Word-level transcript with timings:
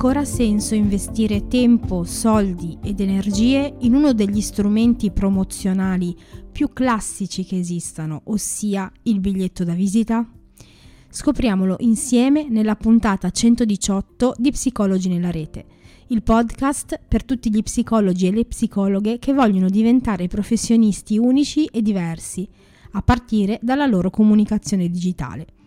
ancora 0.00 0.24
senso 0.24 0.76
investire 0.76 1.48
tempo, 1.48 2.04
soldi 2.04 2.78
ed 2.84 3.00
energie 3.00 3.74
in 3.80 3.94
uno 3.94 4.12
degli 4.12 4.40
strumenti 4.40 5.10
promozionali 5.10 6.16
più 6.52 6.72
classici 6.72 7.44
che 7.44 7.58
esistano, 7.58 8.20
ossia 8.26 8.92
il 9.02 9.18
biglietto 9.18 9.64
da 9.64 9.72
visita? 9.72 10.24
Scopriamolo 11.10 11.78
insieme 11.80 12.48
nella 12.48 12.76
puntata 12.76 13.28
118 13.28 14.34
di 14.38 14.52
Psicologi 14.52 15.08
nella 15.08 15.32
rete, 15.32 15.66
il 16.10 16.22
podcast 16.22 17.00
per 17.08 17.24
tutti 17.24 17.50
gli 17.50 17.64
psicologi 17.64 18.28
e 18.28 18.30
le 18.30 18.44
psicologhe 18.44 19.18
che 19.18 19.32
vogliono 19.32 19.68
diventare 19.68 20.28
professionisti 20.28 21.18
unici 21.18 21.64
e 21.64 21.82
diversi, 21.82 22.48
a 22.92 23.02
partire 23.02 23.58
dalla 23.62 23.86
loro 23.86 24.10
comunicazione 24.10 24.88
digitale. 24.88 25.57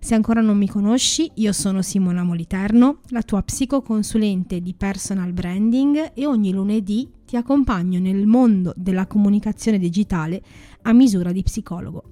Se 0.00 0.14
ancora 0.14 0.40
non 0.40 0.56
mi 0.56 0.68
conosci, 0.68 1.30
io 1.34 1.52
sono 1.52 1.82
Simona 1.82 2.22
Moliterno, 2.22 3.00
la 3.08 3.22
tua 3.22 3.42
psicoconsulente 3.42 4.60
di 4.62 4.72
personal 4.72 5.32
branding 5.32 6.12
e 6.14 6.24
ogni 6.24 6.52
lunedì 6.52 7.10
ti 7.26 7.36
accompagno 7.36 7.98
nel 7.98 8.26
mondo 8.26 8.72
della 8.76 9.06
comunicazione 9.06 9.78
digitale 9.78 10.40
a 10.82 10.92
misura 10.92 11.32
di 11.32 11.42
psicologo. 11.42 12.02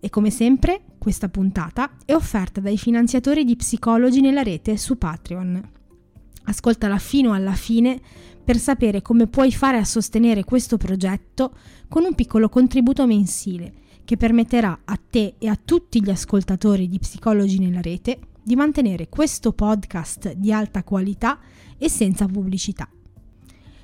E 0.00 0.10
come 0.10 0.30
sempre, 0.30 0.82
questa 0.98 1.28
puntata 1.28 1.92
è 2.04 2.14
offerta 2.14 2.60
dai 2.60 2.76
finanziatori 2.76 3.42
di 3.44 3.56
psicologi 3.56 4.20
nella 4.20 4.42
rete 4.42 4.76
su 4.76 4.98
Patreon. 4.98 5.70
Ascoltala 6.44 6.98
fino 6.98 7.32
alla 7.32 7.54
fine 7.54 8.00
per 8.44 8.58
sapere 8.58 9.02
come 9.02 9.26
puoi 9.26 9.50
fare 9.50 9.78
a 9.78 9.84
sostenere 9.84 10.44
questo 10.44 10.76
progetto 10.76 11.52
con 11.88 12.04
un 12.04 12.14
piccolo 12.14 12.48
contributo 12.48 13.06
mensile 13.06 13.86
che 14.08 14.16
permetterà 14.16 14.80
a 14.86 14.98
te 14.98 15.34
e 15.36 15.48
a 15.48 15.60
tutti 15.62 16.02
gli 16.02 16.08
ascoltatori 16.08 16.88
di 16.88 16.98
Psicologi 16.98 17.58
nella 17.58 17.82
rete 17.82 18.18
di 18.42 18.56
mantenere 18.56 19.10
questo 19.10 19.52
podcast 19.52 20.32
di 20.32 20.50
alta 20.50 20.82
qualità 20.82 21.38
e 21.76 21.90
senza 21.90 22.24
pubblicità. 22.24 22.88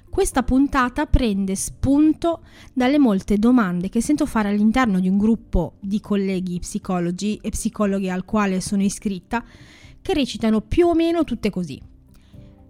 Questa 0.08 0.42
puntata 0.42 1.04
prende 1.04 1.54
spunto 1.54 2.42
dalle 2.72 2.98
molte 2.98 3.36
domande 3.36 3.90
che 3.90 4.00
sento 4.00 4.24
fare 4.24 4.48
all'interno 4.48 4.98
di 4.98 5.10
un 5.10 5.18
gruppo 5.18 5.74
di 5.80 6.00
colleghi 6.00 6.58
psicologi 6.58 7.38
e 7.42 7.50
psicologhe 7.50 8.10
al 8.10 8.24
quale 8.24 8.62
sono 8.62 8.82
iscritta, 8.82 9.44
che 10.00 10.14
recitano 10.14 10.62
più 10.62 10.86
o 10.86 10.94
meno 10.94 11.24
tutte 11.24 11.50
così. 11.50 11.78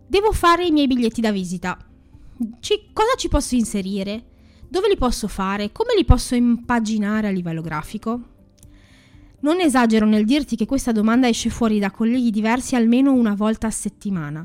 Devo 0.09 0.33
fare 0.33 0.67
i 0.67 0.73
miei 0.73 0.89
biglietti 0.89 1.21
da 1.21 1.31
visita. 1.31 1.79
Ci, 2.59 2.89
cosa 2.93 3.15
ci 3.17 3.29
posso 3.29 3.55
inserire? 3.55 4.33
Dove 4.75 4.89
li 4.89 4.97
posso 4.97 5.29
fare? 5.29 5.71
Come 5.71 5.95
li 5.97 6.05
posso 6.05 6.35
impaginare 6.35 7.29
a 7.29 7.31
livello 7.31 7.63
grafico? 7.63 8.21
Non 9.39 9.61
esagero 9.61 10.05
nel 10.05 10.25
dirti 10.25 10.57
che 10.57 10.67
questa 10.67 10.91
domanda 10.91 11.29
esce 11.29 11.49
fuori 11.49 11.79
da 11.79 11.93
colleghi 11.93 12.33
diversi 12.33 12.75
almeno 12.75 13.13
una 13.13 13.37
volta 13.37 13.69
a 13.69 13.71
settimana. 13.71 14.45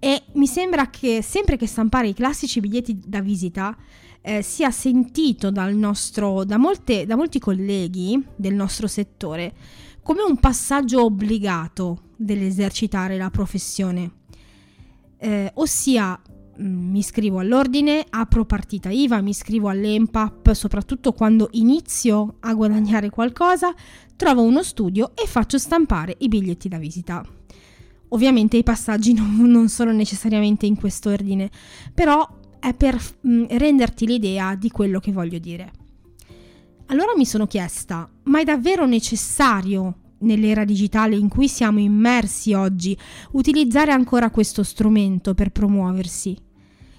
E 0.00 0.22
mi 0.32 0.48
sembra 0.48 0.90
che 0.90 1.22
sempre 1.22 1.56
che 1.56 1.68
stampare 1.68 2.08
i 2.08 2.14
classici 2.14 2.58
biglietti 2.58 2.98
da 3.06 3.20
visita 3.20 3.76
eh, 4.22 4.42
sia 4.42 4.72
sentito 4.72 5.52
nostro, 5.70 6.42
da, 6.42 6.58
molte, 6.58 7.06
da 7.06 7.14
molti 7.14 7.38
colleghi 7.38 8.20
del 8.34 8.54
nostro 8.54 8.88
settore 8.88 9.54
come 10.02 10.22
un 10.22 10.40
passaggio 10.40 11.04
obbligato 11.04 12.06
dell'esercitare 12.16 13.16
la 13.16 13.30
professione. 13.30 14.10
Eh, 15.16 15.52
ossia 15.54 16.20
mi 16.58 16.98
iscrivo 16.98 17.38
all'ordine, 17.38 18.04
apro 18.08 18.44
partita 18.44 18.90
IVA, 18.90 19.20
mi 19.20 19.30
iscrivo 19.30 19.68
all'EMPAP, 19.68 20.52
soprattutto 20.52 21.12
quando 21.12 21.48
inizio 21.52 22.36
a 22.40 22.54
guadagnare 22.54 23.10
qualcosa, 23.10 23.72
trovo 24.16 24.42
uno 24.42 24.62
studio 24.62 25.12
e 25.14 25.26
faccio 25.26 25.58
stampare 25.58 26.16
i 26.18 26.28
biglietti 26.28 26.68
da 26.68 26.78
visita. 26.78 27.24
Ovviamente 28.08 28.56
i 28.56 28.62
passaggi 28.62 29.12
non, 29.14 29.36
non 29.36 29.68
sono 29.68 29.92
necessariamente 29.92 30.66
in 30.66 30.76
questo 30.76 31.10
ordine, 31.10 31.50
però 31.94 32.26
è 32.58 32.74
per 32.74 32.96
mh, 32.96 33.30
mm, 33.30 33.44
renderti 33.50 34.06
l'idea 34.06 34.54
di 34.54 34.70
quello 34.70 34.98
che 35.00 35.12
voglio 35.12 35.38
dire. 35.38 35.72
Allora 36.86 37.12
mi 37.16 37.26
sono 37.26 37.46
chiesta, 37.46 38.08
ma 38.24 38.40
è 38.40 38.44
davvero 38.44 38.86
necessario 38.86 39.94
nell'era 40.20 40.64
digitale 40.64 41.14
in 41.16 41.28
cui 41.28 41.46
siamo 41.46 41.78
immersi 41.78 42.54
oggi 42.54 42.96
utilizzare 43.32 43.92
ancora 43.92 44.30
questo 44.30 44.62
strumento 44.62 45.34
per 45.34 45.50
promuoversi? 45.50 46.47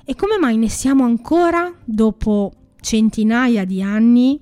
E 0.09 0.15
come 0.15 0.39
mai 0.39 0.57
ne 0.57 0.69
siamo 0.69 1.03
ancora, 1.03 1.71
dopo 1.85 2.51
centinaia 2.81 3.63
di 3.63 3.83
anni, 3.83 4.41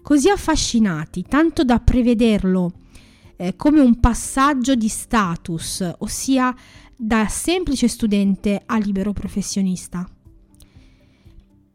così 0.00 0.28
affascinati, 0.28 1.24
tanto 1.24 1.64
da 1.64 1.80
prevederlo 1.80 2.70
eh, 3.34 3.56
come 3.56 3.80
un 3.80 3.98
passaggio 3.98 4.76
di 4.76 4.86
status, 4.86 5.94
ossia 5.98 6.54
da 6.96 7.26
semplice 7.26 7.88
studente 7.88 8.62
a 8.64 8.78
libero 8.78 9.12
professionista? 9.12 10.08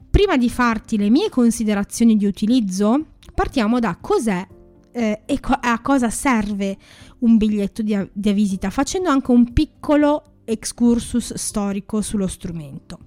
Prima 0.09 0.37
di 0.37 0.49
farti 0.49 0.97
le 0.97 1.09
mie 1.09 1.29
considerazioni 1.29 2.15
di 2.15 2.25
utilizzo, 2.25 3.07
partiamo 3.33 3.79
da 3.79 3.97
cos'è 3.99 4.47
eh, 4.93 5.23
e 5.25 5.39
co- 5.41 5.59
a 5.59 5.81
cosa 5.81 6.09
serve 6.09 6.77
un 7.19 7.35
biglietto 7.35 7.81
di, 7.81 7.93
a- 7.93 8.09
di 8.09 8.31
visita, 8.31 8.69
facendo 8.69 9.09
anche 9.09 9.31
un 9.31 9.51
piccolo 9.51 10.37
excursus 10.45 11.33
storico 11.33 12.01
sullo 12.01 12.27
strumento. 12.27 12.99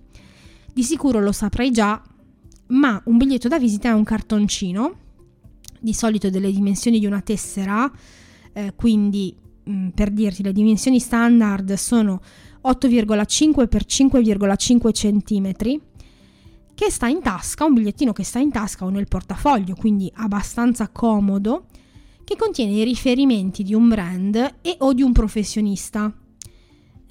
Di 0.72 0.82
sicuro 0.84 1.20
lo 1.20 1.32
saprai 1.32 1.70
già, 1.70 2.00
ma 2.68 3.00
un 3.06 3.16
biglietto 3.16 3.48
da 3.48 3.58
visita 3.58 3.88
è 3.88 3.92
un 3.92 4.04
cartoncino, 4.04 4.94
di 5.80 5.92
solito 5.92 6.30
delle 6.30 6.52
dimensioni 6.52 6.98
di 6.98 7.06
una 7.06 7.20
tessera, 7.22 7.90
eh, 8.52 8.74
quindi 8.76 9.34
mh, 9.64 9.72
mm, 9.72 9.88
per 9.88 10.10
dirti 10.10 10.42
le 10.42 10.52
dimensioni 10.52 11.00
standard 11.00 11.72
sono 11.74 12.20
8,5 12.62 13.66
x 13.66 14.02
5,5 14.02 14.92
cm, 14.92 15.80
che 16.74 16.90
sta 16.90 17.08
in 17.08 17.20
tasca, 17.20 17.64
un 17.64 17.74
bigliettino 17.74 18.12
che 18.12 18.24
sta 18.24 18.38
in 18.38 18.50
tasca 18.50 18.84
o 18.84 18.90
nel 18.90 19.08
portafoglio, 19.08 19.74
quindi 19.74 20.10
abbastanza 20.14 20.88
comodo, 20.88 21.66
che 22.22 22.36
contiene 22.36 22.72
i 22.72 22.84
riferimenti 22.84 23.64
di 23.64 23.74
un 23.74 23.88
brand 23.88 24.36
e 24.62 24.76
o 24.78 24.92
di 24.92 25.02
un 25.02 25.12
professionista 25.12 26.14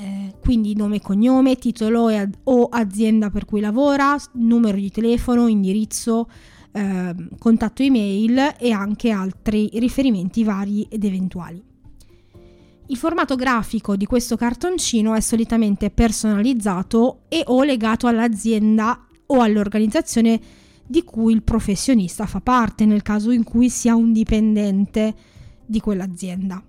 eh, 0.02 0.34
quindi 0.40 0.76
nome 0.76 0.98
e 0.98 1.02
cognome, 1.02 1.58
titolo 1.58 2.08
e, 2.08 2.28
o 2.46 2.70
azienda 2.72 3.30
per 3.30 3.44
cui 3.44 3.60
lavora, 3.60 4.16
numero 4.34 4.78
di 4.78 4.90
telefono, 4.90 5.48
indirizzo, 5.48 6.30
eh, 6.72 7.16
contatto 7.38 7.84
email 7.84 8.56
e 8.58 8.72
anche 8.72 9.10
altri 9.10 9.70
riferimenti 9.74 10.46
vari 10.46 10.88
ed 10.90 11.04
eventuali. 11.04 11.62
Il 12.88 12.98
formato 12.98 13.36
grafico 13.36 13.98
di 13.98 14.06
questo 14.06 14.38
cartoncino 14.38 15.14
è 15.14 15.20
solitamente 15.20 15.90
personalizzato 15.90 17.24
e 17.28 17.44
o 17.48 17.64
legato 17.64 18.08
all'azienda 18.08 19.06
o 19.28 19.42
all'organizzazione 19.42 20.40
di 20.88 21.04
cui 21.04 21.34
il 21.34 21.44
professionista 21.44 22.26
fa 22.26 22.40
parte 22.40 22.86
nel 22.86 23.02
caso 23.02 23.32
in 23.32 23.44
cui 23.44 23.70
sia 23.70 23.96
un 23.96 24.14
dipendente 24.14 25.14
di 25.66 25.80
quell'azienda. 25.82 26.64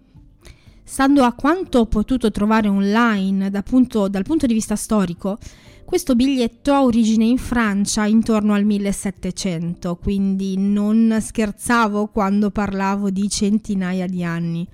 Stando 0.91 1.23
a 1.23 1.35
quanto 1.35 1.79
ho 1.79 1.87
potuto 1.87 2.33
trovare 2.33 2.67
online 2.67 3.49
da 3.49 3.63
punto, 3.63 4.09
dal 4.09 4.25
punto 4.25 4.47
di 4.47 4.55
vista 4.55 4.75
storico, 4.75 5.39
questo 5.85 6.17
biglietto 6.17 6.73
ha 6.73 6.83
origine 6.83 7.27
in 7.27 7.39
Francia 7.39 8.07
intorno 8.07 8.55
al 8.55 8.65
1700, 8.65 9.95
quindi 9.95 10.57
non 10.59 11.17
scherzavo 11.21 12.09
quando 12.09 12.51
parlavo 12.51 13.09
di 13.11 13.31
centinaia 13.31 14.09
di 14.09 14.25
anni. 14.25 14.67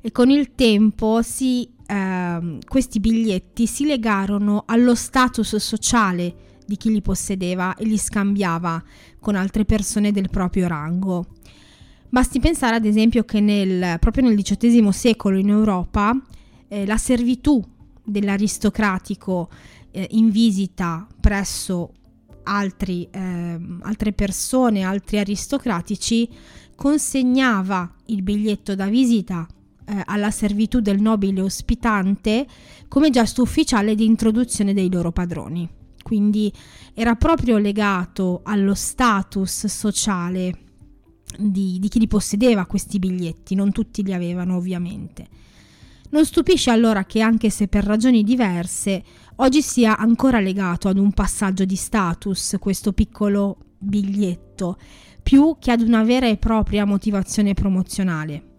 E 0.00 0.10
con 0.10 0.30
il 0.30 0.54
tempo 0.54 1.20
si, 1.20 1.68
eh, 1.86 2.58
questi 2.66 2.98
biglietti 2.98 3.66
si 3.66 3.84
legarono 3.84 4.62
allo 4.64 4.94
status 4.94 5.56
sociale 5.56 6.34
di 6.64 6.78
chi 6.78 6.90
li 6.90 7.02
possedeva 7.02 7.76
e 7.76 7.84
li 7.84 7.98
scambiava 7.98 8.82
con 9.20 9.34
altre 9.34 9.66
persone 9.66 10.12
del 10.12 10.30
proprio 10.30 10.66
rango. 10.66 11.26
Basti 12.12 12.40
pensare 12.40 12.76
ad 12.76 12.84
esempio 12.84 13.24
che 13.24 13.40
nel, 13.40 13.98
proprio 13.98 14.28
nel 14.28 14.36
XVIII 14.36 14.92
secolo 14.92 15.38
in 15.38 15.48
Europa 15.48 16.14
eh, 16.68 16.84
la 16.84 16.98
servitù 16.98 17.64
dell'aristocratico 18.04 19.48
eh, 19.90 20.08
in 20.10 20.28
visita 20.28 21.06
presso 21.18 21.90
altri, 22.42 23.08
eh, 23.10 23.58
altre 23.80 24.12
persone, 24.12 24.82
altri 24.82 25.20
aristocratici, 25.20 26.28
consegnava 26.76 27.90
il 28.08 28.22
biglietto 28.22 28.74
da 28.74 28.88
visita 28.88 29.46
eh, 29.86 30.02
alla 30.04 30.30
servitù 30.30 30.80
del 30.80 31.00
nobile 31.00 31.40
ospitante 31.40 32.46
come 32.88 33.08
gesto 33.08 33.40
ufficiale 33.40 33.94
di 33.94 34.04
introduzione 34.04 34.74
dei 34.74 34.92
loro 34.92 35.12
padroni. 35.12 35.66
Quindi 36.02 36.52
era 36.92 37.14
proprio 37.14 37.56
legato 37.56 38.42
allo 38.44 38.74
status 38.74 39.64
sociale 39.66 40.71
di, 41.38 41.78
di 41.78 41.88
chi 41.88 41.98
li 41.98 42.06
possedeva 42.06 42.66
questi 42.66 42.98
biglietti, 42.98 43.54
non 43.54 43.72
tutti 43.72 44.02
li 44.02 44.12
avevano 44.12 44.56
ovviamente. 44.56 45.26
Non 46.10 46.24
stupisce 46.26 46.70
allora 46.70 47.04
che 47.04 47.20
anche 47.20 47.48
se 47.48 47.68
per 47.68 47.84
ragioni 47.84 48.22
diverse 48.22 49.02
oggi 49.36 49.62
sia 49.62 49.96
ancora 49.96 50.40
legato 50.40 50.88
ad 50.88 50.98
un 50.98 51.12
passaggio 51.12 51.64
di 51.64 51.76
status 51.76 52.56
questo 52.60 52.92
piccolo 52.92 53.56
biglietto, 53.78 54.76
più 55.22 55.56
che 55.58 55.70
ad 55.70 55.80
una 55.80 56.02
vera 56.02 56.26
e 56.26 56.36
propria 56.36 56.84
motivazione 56.84 57.54
promozionale. 57.54 58.50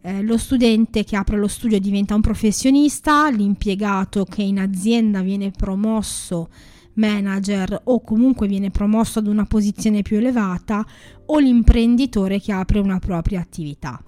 Eh, 0.00 0.22
lo 0.22 0.38
studente 0.38 1.02
che 1.02 1.16
apre 1.16 1.36
lo 1.36 1.48
studio 1.48 1.80
diventa 1.80 2.14
un 2.14 2.20
professionista, 2.20 3.28
l'impiegato 3.30 4.24
che 4.24 4.42
in 4.42 4.60
azienda 4.60 5.20
viene 5.22 5.50
promosso 5.50 6.48
manager 6.96 7.80
o 7.84 8.00
comunque 8.02 8.46
viene 8.46 8.70
promosso 8.70 9.18
ad 9.18 9.26
una 9.26 9.46
posizione 9.46 10.02
più 10.02 10.18
elevata 10.18 10.84
o 11.26 11.38
l'imprenditore 11.38 12.40
che 12.40 12.52
apre 12.52 12.78
una 12.78 12.98
propria 12.98 13.40
attività. 13.40 14.02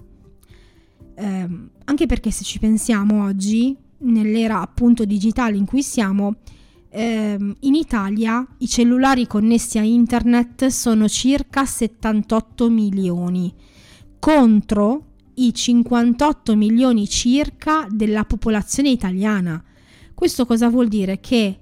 Eh, 1.15 1.47
anche 1.85 2.05
perché 2.05 2.31
se 2.31 2.43
ci 2.43 2.59
pensiamo 2.59 3.23
oggi, 3.23 3.75
nell'era 3.99 4.61
appunto 4.61 5.05
digitale 5.05 5.57
in 5.57 5.65
cui 5.65 5.81
siamo, 5.81 6.35
ehm, 6.89 7.55
in 7.61 7.75
Italia 7.75 8.45
i 8.59 8.67
cellulari 8.67 9.27
connessi 9.27 9.77
a 9.77 9.83
internet 9.83 10.67
sono 10.67 11.07
circa 11.07 11.65
78 11.65 12.69
milioni 12.69 13.53
contro 14.19 15.05
i 15.35 15.53
58 15.53 16.55
milioni 16.55 17.07
circa 17.07 17.87
della 17.89 18.25
popolazione 18.25 18.89
italiana. 18.89 19.63
Questo 20.13 20.45
cosa 20.45 20.69
vuol 20.69 20.89
dire? 20.89 21.19
Che 21.21 21.59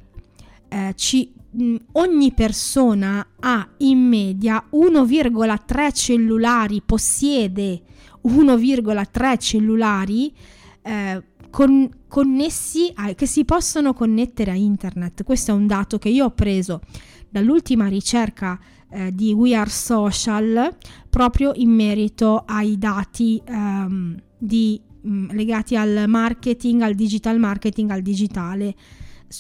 eh, 0.69 0.93
ci, 0.95 1.31
mh, 1.51 1.75
ogni 1.93 2.33
persona 2.33 3.25
ha 3.39 3.67
in 3.77 3.99
media 3.99 4.63
1,3 4.71 5.93
cellulari, 5.93 6.81
possiede 6.85 7.81
1,3 8.23 9.37
cellulari 9.37 10.33
eh, 10.81 11.23
con, 11.49 11.89
connessi 12.07 12.91
a, 12.95 13.13
che 13.13 13.25
si 13.25 13.45
possono 13.45 13.93
connettere 13.93 14.51
a 14.51 14.55
internet. 14.55 15.23
Questo 15.23 15.51
è 15.51 15.53
un 15.53 15.67
dato 15.67 15.97
che 15.97 16.09
io 16.09 16.25
ho 16.25 16.31
preso 16.31 16.81
dall'ultima 17.29 17.87
ricerca 17.87 18.59
eh, 18.89 19.13
di 19.13 19.33
We 19.33 19.55
Are 19.55 19.69
Social 19.69 20.75
proprio 21.09 21.51
in 21.55 21.69
merito 21.71 22.43
ai 22.45 22.77
dati 22.77 23.41
um, 23.47 24.15
di, 24.37 24.79
mh, 25.01 25.33
legati 25.33 25.75
al 25.75 26.05
marketing, 26.07 26.81
al 26.81 26.93
digital 26.93 27.39
marketing, 27.39 27.89
al 27.89 28.01
digitale 28.01 28.75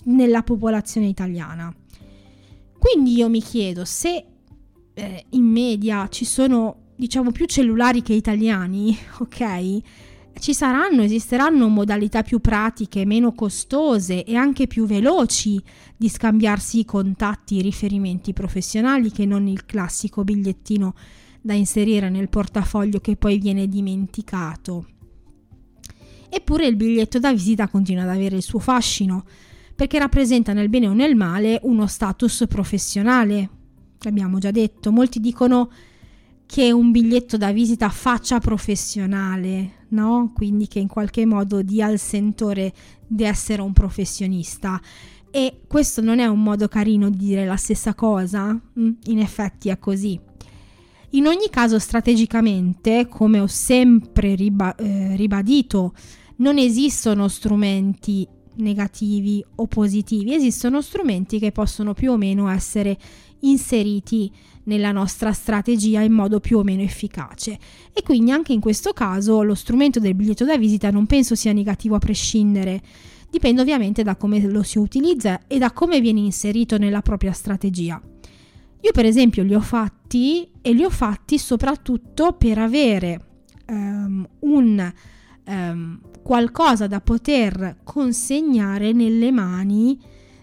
nella 0.05 0.43
popolazione 0.43 1.07
italiana. 1.07 1.73
Quindi 2.77 3.15
io 3.15 3.29
mi 3.29 3.41
chiedo 3.41 3.85
se 3.85 4.25
eh, 4.93 5.25
in 5.29 5.43
media 5.43 6.07
ci 6.09 6.25
sono 6.25 6.85
diciamo 6.95 7.31
più 7.31 7.45
cellulari 7.45 8.01
che 8.01 8.13
italiani, 8.13 8.97
ok? 9.19 9.79
Ci 10.39 10.53
saranno, 10.53 11.01
esisteranno 11.01 11.67
modalità 11.67 12.21
più 12.21 12.39
pratiche, 12.39 13.05
meno 13.05 13.33
costose 13.33 14.23
e 14.23 14.35
anche 14.35 14.67
più 14.67 14.85
veloci 14.85 15.61
di 15.95 16.09
scambiarsi 16.09 16.79
i 16.79 16.85
contatti, 16.85 17.55
i 17.55 17.61
riferimenti 17.61 18.33
professionali 18.33 19.11
che 19.11 19.25
non 19.25 19.47
il 19.47 19.65
classico 19.65 20.23
bigliettino 20.23 20.93
da 21.41 21.53
inserire 21.53 22.09
nel 22.09 22.29
portafoglio 22.29 22.99
che 22.99 23.15
poi 23.15 23.39
viene 23.39 23.67
dimenticato. 23.67 24.85
Eppure 26.29 26.67
il 26.67 26.75
biglietto 26.75 27.19
da 27.19 27.31
visita 27.31 27.67
continua 27.67 28.03
ad 28.03 28.09
avere 28.09 28.35
il 28.35 28.43
suo 28.43 28.59
fascino, 28.59 29.25
perché 29.77 29.99
rappresenta 29.99 30.53
nel 30.53 30.69
bene 30.69 30.87
o 30.87 30.93
nel 30.93 31.15
male 31.15 31.59
uno 31.61 31.85
status 31.85 32.45
professionale. 32.49 33.49
L'abbiamo 33.99 34.39
già 34.39 34.49
detto, 34.49 34.91
molti 34.91 35.19
dicono 35.19 35.69
che 36.47 36.71
un 36.71 36.89
biglietto 36.89 37.37
da 37.37 37.51
visita 37.51 37.87
faccia 37.89 38.39
professionale, 38.39 39.85
no? 39.89 40.31
Quindi 40.33 40.67
che 40.67 40.79
in 40.79 40.87
qualche 40.87 41.27
modo 41.27 41.61
dia 41.61 41.89
il 41.89 41.99
sentore 41.99 42.73
di 43.05 43.23
essere 43.23 43.61
un 43.61 43.71
professionista. 43.71 44.81
E 45.29 45.61
questo 45.67 46.01
non 46.01 46.17
è 46.17 46.25
un 46.25 46.41
modo 46.41 46.67
carino 46.67 47.11
di 47.11 47.17
dire 47.17 47.45
la 47.45 47.57
stessa 47.57 47.93
cosa? 47.93 48.59
Mm, 48.79 48.91
in 49.03 49.19
effetti 49.19 49.69
è 49.69 49.77
così. 49.77 50.19
In 51.11 51.27
ogni 51.27 51.49
caso, 51.51 51.77
strategicamente, 51.77 53.07
come 53.07 53.39
ho 53.39 53.47
sempre 53.47 54.33
riba- 54.33 54.73
eh, 54.75 55.15
ribadito, 55.15 55.93
non 56.37 56.57
esistono 56.57 57.27
strumenti 57.27 58.27
negativi 58.57 59.43
o 59.55 59.67
positivi, 59.67 60.33
esistono 60.33 60.81
strumenti 60.81 61.39
che 61.39 61.51
possono 61.51 61.93
più 61.93 62.11
o 62.11 62.17
meno 62.17 62.49
essere 62.49 62.97
inseriti 63.41 64.31
nella 64.63 64.91
nostra 64.91 65.31
strategia 65.31 66.01
in 66.01 66.11
modo 66.11 66.39
più 66.39 66.57
o 66.57 66.63
meno 66.63 66.81
efficace. 66.81 67.57
E 67.93 68.03
quindi 68.03 68.31
anche 68.31 68.53
in 68.53 68.59
questo 68.59 68.93
caso 68.93 69.41
lo 69.41 69.55
strumento 69.55 69.99
del 69.99 70.15
biglietto 70.15 70.45
da 70.45 70.57
visita 70.57 70.91
non 70.91 71.05
penso 71.05 71.35
sia 71.35 71.53
negativo 71.53 71.95
a 71.95 71.99
prescindere. 71.99 72.81
Dipende 73.29 73.61
ovviamente 73.61 74.03
da 74.03 74.15
come 74.15 74.39
lo 74.41 74.63
si 74.63 74.77
utilizza 74.77 75.47
e 75.47 75.57
da 75.57 75.71
come 75.71 75.99
viene 76.01 76.19
inserito 76.19 76.77
nella 76.77 77.01
propria 77.01 77.31
strategia. 77.31 78.01
Io 78.81 78.91
per 78.91 79.05
esempio 79.05 79.43
li 79.43 79.53
ho 79.53 79.59
fatti 79.59 80.47
e 80.61 80.73
li 80.73 80.83
ho 80.83 80.89
fatti 80.89 81.37
soprattutto 81.37 82.33
per 82.33 82.57
avere 82.57 83.21
um, 83.67 84.27
un 84.39 84.93
um, 85.47 85.99
qualcosa 86.21 86.87
da 86.87 86.99
poter 87.01 87.77
consegnare 87.83 88.91
nelle 88.91 89.31
mani 89.31 89.99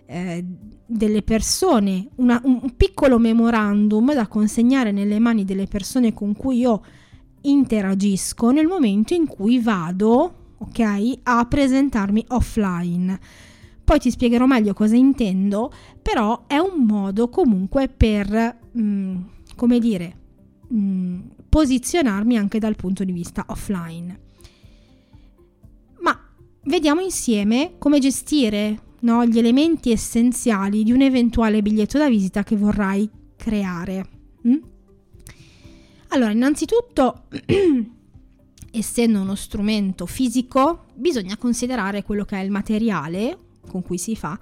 eh, 0.07 0.45
delle 0.87 1.23
persone, 1.23 2.09
una, 2.17 2.41
un 2.45 2.75
piccolo 2.77 3.19
memorandum 3.19 4.15
da 4.15 4.27
consegnare 4.27 4.93
nelle 4.93 5.19
mani 5.19 5.45
delle 5.45 5.67
persone 5.67 6.13
con 6.13 6.35
cui 6.35 6.59
io 6.59 6.83
interagisco 7.43 8.51
nel 8.51 8.67
momento 8.67 9.15
in 9.15 9.27
cui 9.27 9.61
vado, 9.61 10.55
ok, 10.59 11.19
a 11.25 11.45
presentarmi 11.47 12.25
offline. 12.29 13.19
Poi 13.85 13.99
ti 13.99 14.11
spiegherò 14.11 14.47
meglio 14.47 14.73
cosa 14.73 14.97
intendo, 14.97 15.71
però 16.01 16.45
è 16.47 16.57
un 16.57 16.85
modo 16.87 17.29
comunque 17.29 17.89
per, 17.89 18.59
mh, 18.73 18.83
mm, 18.83 19.17
come 19.57 19.79
dire, 19.79 20.17
mh, 20.69 20.79
mm, 20.79 21.21
posizionarmi 21.51 22.39
anche 22.39 22.59
dal 22.59 22.77
punto 22.77 23.05
di 23.05 23.13
vista 23.13 23.45
offline 23.49 24.23
vediamo 26.65 27.01
insieme 27.01 27.75
come 27.79 27.99
gestire 27.99 28.81
no, 29.01 29.25
gli 29.25 29.39
elementi 29.39 29.91
essenziali 29.91 30.83
di 30.83 30.93
un 30.93 31.03
eventuale 31.03 31.63
biglietto 31.63 31.99
da 31.99 32.09
visita 32.09 32.43
che 32.43 32.57
vorrai 32.57 33.09
creare. 33.37 34.09
Mm? 34.47 34.57
Allora, 36.09 36.31
innanzitutto, 36.31 37.25
essendo 38.71 39.21
uno 39.21 39.35
strumento 39.35 40.07
fisico, 40.07 40.87
bisogna 40.95 41.37
considerare 41.37 42.03
quello 42.03 42.25
che 42.25 42.37
è 42.37 42.43
il 42.43 42.51
materiale 42.51 43.39
con 43.69 43.83
cui 43.83 43.99
si 43.99 44.15
fa, 44.15 44.39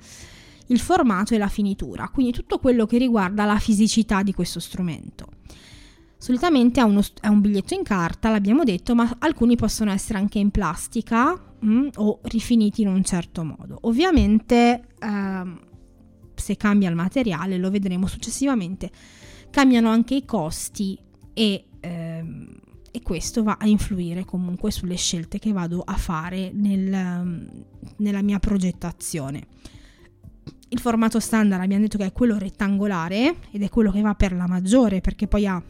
il 0.66 0.78
formato 0.78 1.34
e 1.34 1.38
la 1.38 1.48
finitura, 1.48 2.08
quindi 2.08 2.32
tutto 2.32 2.58
quello 2.58 2.86
che 2.86 2.98
riguarda 2.98 3.44
la 3.44 3.58
fisicità 3.58 4.22
di 4.22 4.32
questo 4.32 4.60
strumento. 4.60 5.26
Solitamente 6.22 6.80
è, 6.80 6.84
uno, 6.84 7.02
è 7.20 7.26
un 7.26 7.40
biglietto 7.40 7.74
in 7.74 7.82
carta, 7.82 8.30
l'abbiamo 8.30 8.62
detto, 8.62 8.94
ma 8.94 9.16
alcuni 9.18 9.56
possono 9.56 9.90
essere 9.90 10.18
anche 10.18 10.38
in 10.38 10.52
plastica 10.52 11.36
mm, 11.64 11.88
o 11.96 12.20
rifiniti 12.22 12.82
in 12.82 12.86
un 12.86 13.02
certo 13.02 13.42
modo. 13.42 13.76
Ovviamente 13.80 14.84
ehm, 15.00 15.60
se 16.36 16.56
cambia 16.56 16.88
il 16.90 16.94
materiale, 16.94 17.58
lo 17.58 17.72
vedremo 17.72 18.06
successivamente, 18.06 18.88
cambiano 19.50 19.88
anche 19.88 20.14
i 20.14 20.24
costi 20.24 20.96
e, 21.34 21.64
ehm, 21.80 22.54
e 22.92 23.02
questo 23.02 23.42
va 23.42 23.56
a 23.58 23.66
influire 23.66 24.24
comunque 24.24 24.70
sulle 24.70 24.94
scelte 24.94 25.40
che 25.40 25.50
vado 25.50 25.82
a 25.84 25.96
fare 25.96 26.52
nel, 26.54 27.48
nella 27.96 28.22
mia 28.22 28.38
progettazione. 28.38 29.48
Il 30.68 30.78
formato 30.78 31.18
standard 31.18 31.62
abbiamo 31.62 31.82
detto 31.82 31.98
che 31.98 32.06
è 32.06 32.12
quello 32.12 32.38
rettangolare 32.38 33.38
ed 33.50 33.64
è 33.64 33.68
quello 33.68 33.90
che 33.90 34.02
va 34.02 34.14
per 34.14 34.32
la 34.34 34.46
maggiore 34.46 35.00
perché 35.00 35.26
poi 35.26 35.48
ha 35.48 35.60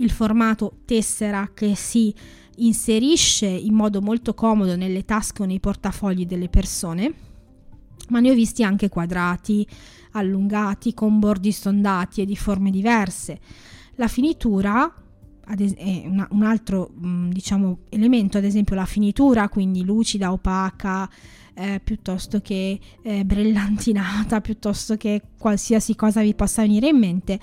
il 0.00 0.10
formato 0.10 0.80
tessera 0.84 1.50
che 1.54 1.74
si 1.74 2.14
inserisce 2.56 3.46
in 3.46 3.74
modo 3.74 4.00
molto 4.02 4.34
comodo 4.34 4.76
nelle 4.76 5.04
tasche 5.04 5.42
o 5.42 5.46
nei 5.46 5.60
portafogli 5.60 6.26
delle 6.26 6.48
persone, 6.48 7.14
ma 8.08 8.20
ne 8.20 8.30
ho 8.30 8.34
visti 8.34 8.62
anche 8.62 8.88
quadrati, 8.88 9.66
allungati, 10.12 10.92
con 10.94 11.18
bordi 11.18 11.52
stondati 11.52 12.20
e 12.20 12.26
di 12.26 12.36
forme 12.36 12.70
diverse. 12.70 13.38
La 13.94 14.08
finitura 14.08 14.92
è 15.46 16.04
un 16.06 16.42
altro 16.42 16.90
mm, 16.92 17.30
diciamo, 17.30 17.80
elemento, 17.88 18.38
ad 18.38 18.44
esempio 18.44 18.74
la 18.74 18.84
finitura, 18.84 19.48
quindi 19.48 19.84
lucida, 19.84 20.32
opaca, 20.32 21.08
eh, 21.54 21.80
piuttosto 21.82 22.40
che 22.40 22.78
eh, 23.02 23.24
brillantinata, 23.24 24.40
piuttosto 24.42 24.96
che 24.96 25.22
qualsiasi 25.38 25.94
cosa 25.94 26.22
vi 26.22 26.34
possa 26.34 26.62
venire 26.62 26.88
in 26.88 26.98
mente, 26.98 27.38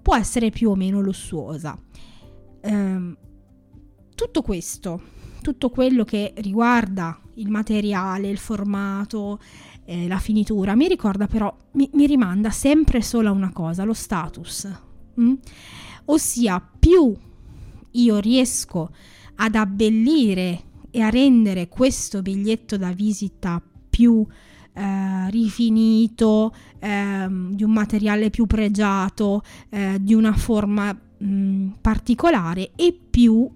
può 0.00 0.16
essere 0.16 0.50
più 0.50 0.70
o 0.70 0.74
meno 0.74 1.00
lussuosa. 1.00 1.78
Eh, 2.60 3.16
tutto 4.14 4.42
questo, 4.42 5.00
tutto 5.40 5.70
quello 5.70 6.04
che 6.04 6.34
riguarda 6.36 7.18
il 7.34 7.48
materiale, 7.48 8.28
il 8.28 8.38
formato, 8.38 9.40
eh, 9.84 10.06
la 10.06 10.18
finitura, 10.18 10.74
mi 10.74 10.88
ricorda 10.88 11.26
però, 11.26 11.54
mi, 11.72 11.88
mi, 11.94 12.06
rimanda 12.06 12.50
sempre 12.50 13.02
solo 13.02 13.28
a 13.28 13.32
una 13.32 13.52
cosa, 13.52 13.84
lo 13.84 13.94
status. 13.94 14.68
Mm? 15.20 15.34
Ossia, 16.06 16.60
più 16.78 17.16
io 17.92 18.18
riesco 18.18 18.90
ad 19.36 19.54
abbellire 19.54 20.64
e 20.90 21.00
a 21.00 21.08
rendere 21.08 21.68
questo 21.68 22.20
biglietto 22.20 22.76
da 22.76 22.92
visita 22.92 23.62
più 23.88 24.26
eh, 24.72 25.30
rifinito, 25.30 26.54
eh, 26.78 27.26
di 27.50 27.64
un 27.64 27.72
materiale 27.72 28.30
più 28.30 28.46
pregiato, 28.46 29.42
eh, 29.70 29.96
di 30.00 30.14
una 30.14 30.32
forma 30.34 30.96
mh, 31.20 31.26
mm, 31.26 31.70
particolare 31.80 32.72
e 32.76 32.98
più 33.10 33.50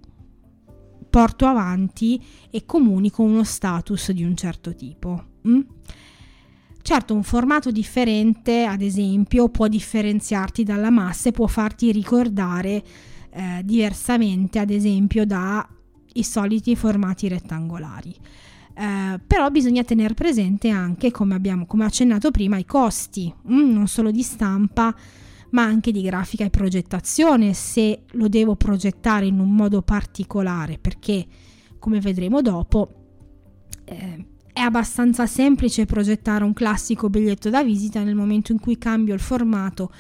porto 1.10 1.46
avanti 1.46 2.20
e 2.50 2.64
comunico 2.66 3.22
uno 3.22 3.44
status 3.44 4.10
di 4.10 4.24
un 4.24 4.34
certo 4.36 4.74
tipo. 4.74 5.24
Mm? 5.46 5.60
Certo, 6.82 7.14
un 7.14 7.22
formato 7.22 7.70
differente, 7.70 8.64
ad 8.64 8.82
esempio, 8.82 9.48
può 9.48 9.68
differenziarti 9.68 10.64
dalla 10.64 10.90
massa 10.90 11.28
e 11.28 11.32
può 11.32 11.46
farti 11.46 11.90
ricordare 11.92 12.82
eh, 13.30 13.62
diversamente, 13.64 14.58
ad 14.58 14.70
esempio, 14.70 15.24
dai 15.24 15.64
soliti 16.22 16.76
formati 16.76 17.28
rettangolari. 17.28 18.14
Eh, 18.74 19.20
però 19.24 19.50
bisogna 19.50 19.84
tenere 19.84 20.14
presente 20.14 20.68
anche, 20.68 21.10
come 21.10 21.34
abbiamo 21.34 21.64
come 21.64 21.84
accennato 21.84 22.30
prima, 22.30 22.58
i 22.58 22.64
costi, 22.64 23.32
mm, 23.50 23.72
non 23.72 23.86
solo 23.86 24.10
di 24.10 24.22
stampa, 24.22 24.94
ma 25.54 25.62
anche 25.62 25.92
di 25.92 26.02
grafica 26.02 26.44
e 26.44 26.50
progettazione, 26.50 27.54
se 27.54 28.02
lo 28.12 28.28
devo 28.28 28.56
progettare 28.56 29.26
in 29.26 29.38
un 29.38 29.54
modo 29.54 29.82
particolare, 29.82 30.78
perché 30.78 31.24
come 31.78 32.00
vedremo 32.00 32.42
dopo 32.42 32.92
eh, 33.84 34.26
è 34.52 34.60
abbastanza 34.60 35.26
semplice 35.26 35.86
progettare 35.86 36.42
un 36.42 36.52
classico 36.52 37.08
biglietto 37.08 37.50
da 37.50 37.62
visita 37.62 38.02
nel 38.02 38.16
momento 38.16 38.50
in 38.50 38.58
cui 38.58 38.78
cambio 38.78 39.14
il 39.14 39.20
formato 39.20 39.92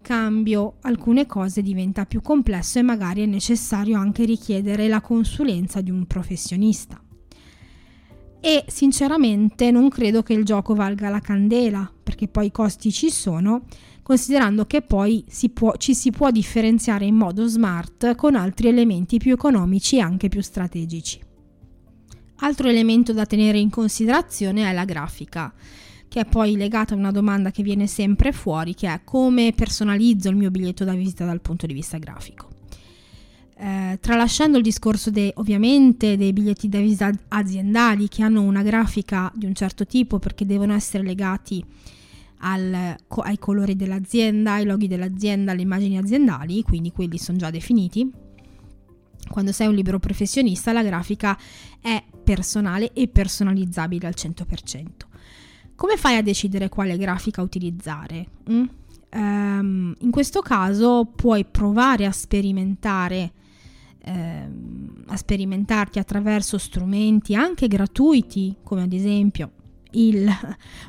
cambio 0.00 0.76
alcune 0.82 1.26
cose 1.26 1.62
diventa 1.62 2.04
più 2.04 2.20
complesso 2.20 2.78
e 2.78 2.82
magari 2.82 3.22
è 3.22 3.26
necessario 3.26 3.98
anche 3.98 4.24
richiedere 4.24 4.86
la 4.86 5.00
consulenza 5.00 5.80
di 5.80 5.90
un 5.90 6.06
professionista. 6.06 7.02
E 8.38 8.64
sinceramente 8.68 9.70
non 9.70 9.88
credo 9.88 10.22
che 10.22 10.34
il 10.34 10.44
gioco 10.44 10.74
valga 10.74 11.08
la 11.08 11.20
candela, 11.20 11.90
perché 12.02 12.28
poi 12.28 12.46
i 12.46 12.52
costi 12.52 12.92
ci 12.92 13.08
sono, 13.10 13.64
considerando 14.04 14.66
che 14.66 14.82
poi 14.82 15.24
si 15.26 15.48
può, 15.48 15.72
ci 15.78 15.94
si 15.94 16.10
può 16.10 16.30
differenziare 16.30 17.06
in 17.06 17.16
modo 17.16 17.46
smart 17.46 18.14
con 18.16 18.34
altri 18.34 18.68
elementi 18.68 19.16
più 19.16 19.32
economici 19.32 19.96
e 19.96 20.00
anche 20.00 20.28
più 20.28 20.42
strategici. 20.42 21.18
Altro 22.40 22.68
elemento 22.68 23.14
da 23.14 23.24
tenere 23.24 23.58
in 23.58 23.70
considerazione 23.70 24.68
è 24.68 24.74
la 24.74 24.84
grafica, 24.84 25.54
che 26.06 26.20
è 26.20 26.26
poi 26.26 26.54
legata 26.54 26.92
a 26.92 26.98
una 26.98 27.12
domanda 27.12 27.50
che 27.50 27.62
viene 27.62 27.86
sempre 27.86 28.32
fuori, 28.32 28.74
che 28.74 28.92
è 28.92 29.00
come 29.04 29.54
personalizzo 29.56 30.28
il 30.28 30.36
mio 30.36 30.50
biglietto 30.50 30.84
da 30.84 30.92
visita 30.92 31.24
dal 31.24 31.40
punto 31.40 31.64
di 31.66 31.72
vista 31.72 31.96
grafico. 31.96 32.48
Eh, 33.56 33.98
tralasciando 34.02 34.58
il 34.58 34.62
discorso 34.62 35.10
de, 35.10 35.32
ovviamente 35.36 36.18
dei 36.18 36.34
biglietti 36.34 36.68
da 36.68 36.78
visita 36.78 37.10
aziendali 37.28 38.08
che 38.08 38.22
hanno 38.22 38.42
una 38.42 38.62
grafica 38.62 39.32
di 39.34 39.46
un 39.46 39.54
certo 39.54 39.86
tipo 39.86 40.18
perché 40.18 40.44
devono 40.44 40.74
essere 40.74 41.04
legati 41.04 41.64
al, 42.44 42.96
ai 43.08 43.38
colori 43.38 43.74
dell'azienda, 43.74 44.54
ai 44.54 44.64
loghi 44.64 44.86
dell'azienda, 44.86 45.52
alle 45.52 45.62
immagini 45.62 45.98
aziendali, 45.98 46.62
quindi 46.62 46.92
quelli 46.92 47.18
sono 47.18 47.38
già 47.38 47.50
definiti. 47.50 48.10
Quando 49.28 49.52
sei 49.52 49.68
un 49.68 49.74
libero 49.74 49.98
professionista 49.98 50.72
la 50.72 50.82
grafica 50.82 51.36
è 51.80 52.02
personale 52.22 52.92
e 52.92 53.08
personalizzabile 53.08 54.06
al 54.06 54.14
100%. 54.16 54.86
Come 55.74 55.96
fai 55.96 56.16
a 56.16 56.22
decidere 56.22 56.68
quale 56.68 56.96
grafica 56.98 57.40
utilizzare? 57.42 58.26
Mm? 58.50 58.64
Um, 59.12 59.94
in 60.00 60.10
questo 60.10 60.40
caso 60.40 61.10
puoi 61.16 61.44
provare 61.44 62.04
a 62.04 62.12
sperimentare 62.12 63.32
eh, 64.06 64.48
a 65.06 65.16
sperimentarti 65.16 65.98
attraverso 65.98 66.58
strumenti 66.58 67.34
anche 67.34 67.68
gratuiti, 67.68 68.56
come 68.62 68.82
ad 68.82 68.92
esempio 68.92 69.50
il 69.94 70.28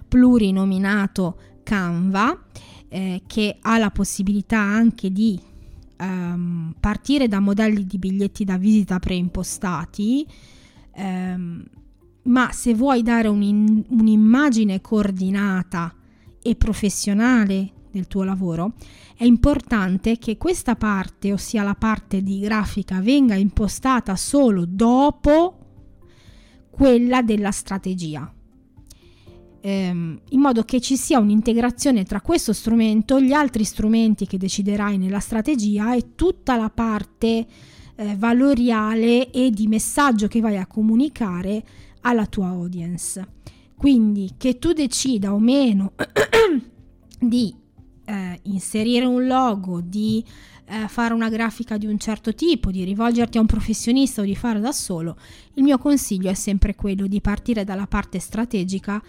plurinominato 0.07 1.37
Canva, 1.63 2.45
eh, 2.87 3.23
che 3.25 3.57
ha 3.61 3.77
la 3.77 3.89
possibilità 3.89 4.59
anche 4.59 5.11
di 5.11 5.39
ehm, 5.97 6.75
partire 6.79 7.27
da 7.27 7.39
modelli 7.39 7.85
di 7.85 7.97
biglietti 7.97 8.43
da 8.43 8.57
visita 8.57 8.99
preimpostati, 8.99 10.25
ehm, 10.93 11.63
ma 12.23 12.51
se 12.51 12.73
vuoi 12.73 13.03
dare 13.03 13.27
un 13.27 13.83
un'immagine 13.87 14.81
coordinata 14.81 15.93
e 16.41 16.55
professionale 16.55 17.71
del 17.91 18.07
tuo 18.07 18.23
lavoro, 18.23 18.73
è 19.15 19.23
importante 19.23 20.17
che 20.17 20.37
questa 20.37 20.75
parte, 20.75 21.31
ossia 21.31 21.63
la 21.63 21.75
parte 21.75 22.21
di 22.21 22.39
grafica, 22.39 22.99
venga 22.99 23.35
impostata 23.35 24.15
solo 24.15 24.65
dopo 24.65 25.59
quella 26.69 27.21
della 27.21 27.51
strategia. 27.51 28.29
Ehm, 29.67 30.19
in 30.29 30.39
modo 30.41 30.61
che 30.61 30.79
ci 30.79 30.95
sia 30.95 31.17
un'integrazione 31.17 32.03
tra 32.03 32.21
questo 32.21 32.53
strumento, 32.53 33.19
gli 33.19 33.33
altri 33.33 33.63
strumenti 33.63 34.27
che 34.27 34.37
deciderai 34.37 34.99
nella 34.99 35.19
strategia 35.19 35.95
e 35.95 36.13
tutta 36.13 36.55
la 36.55 36.69
parte 36.69 37.47
eh, 37.95 38.15
valoriale 38.15 39.31
e 39.31 39.49
di 39.49 39.65
messaggio 39.65 40.27
che 40.27 40.39
vai 40.39 40.57
a 40.57 40.67
comunicare 40.67 41.63
alla 42.01 42.27
tua 42.27 42.49
audience. 42.49 43.27
Quindi 43.75 44.33
che 44.37 44.59
tu 44.59 44.71
decida 44.71 45.33
o 45.33 45.39
meno 45.39 45.93
di 47.19 47.55
eh, 48.05 48.39
inserire 48.43 49.05
un 49.05 49.25
logo, 49.25 49.81
di 49.81 50.23
eh, 50.67 50.87
fare 50.87 51.15
una 51.15 51.29
grafica 51.29 51.79
di 51.79 51.87
un 51.87 51.97
certo 51.97 52.35
tipo, 52.35 52.69
di 52.69 52.83
rivolgerti 52.83 53.39
a 53.39 53.41
un 53.41 53.47
professionista 53.47 54.21
o 54.21 54.25
di 54.25 54.35
fare 54.35 54.59
da 54.59 54.71
solo, 54.71 55.17
il 55.55 55.63
mio 55.63 55.79
consiglio 55.79 56.29
è 56.29 56.35
sempre 56.35 56.75
quello 56.75 57.07
di 57.07 57.19
partire 57.19 57.63
dalla 57.63 57.87
parte 57.87 58.19
strategica 58.19 59.01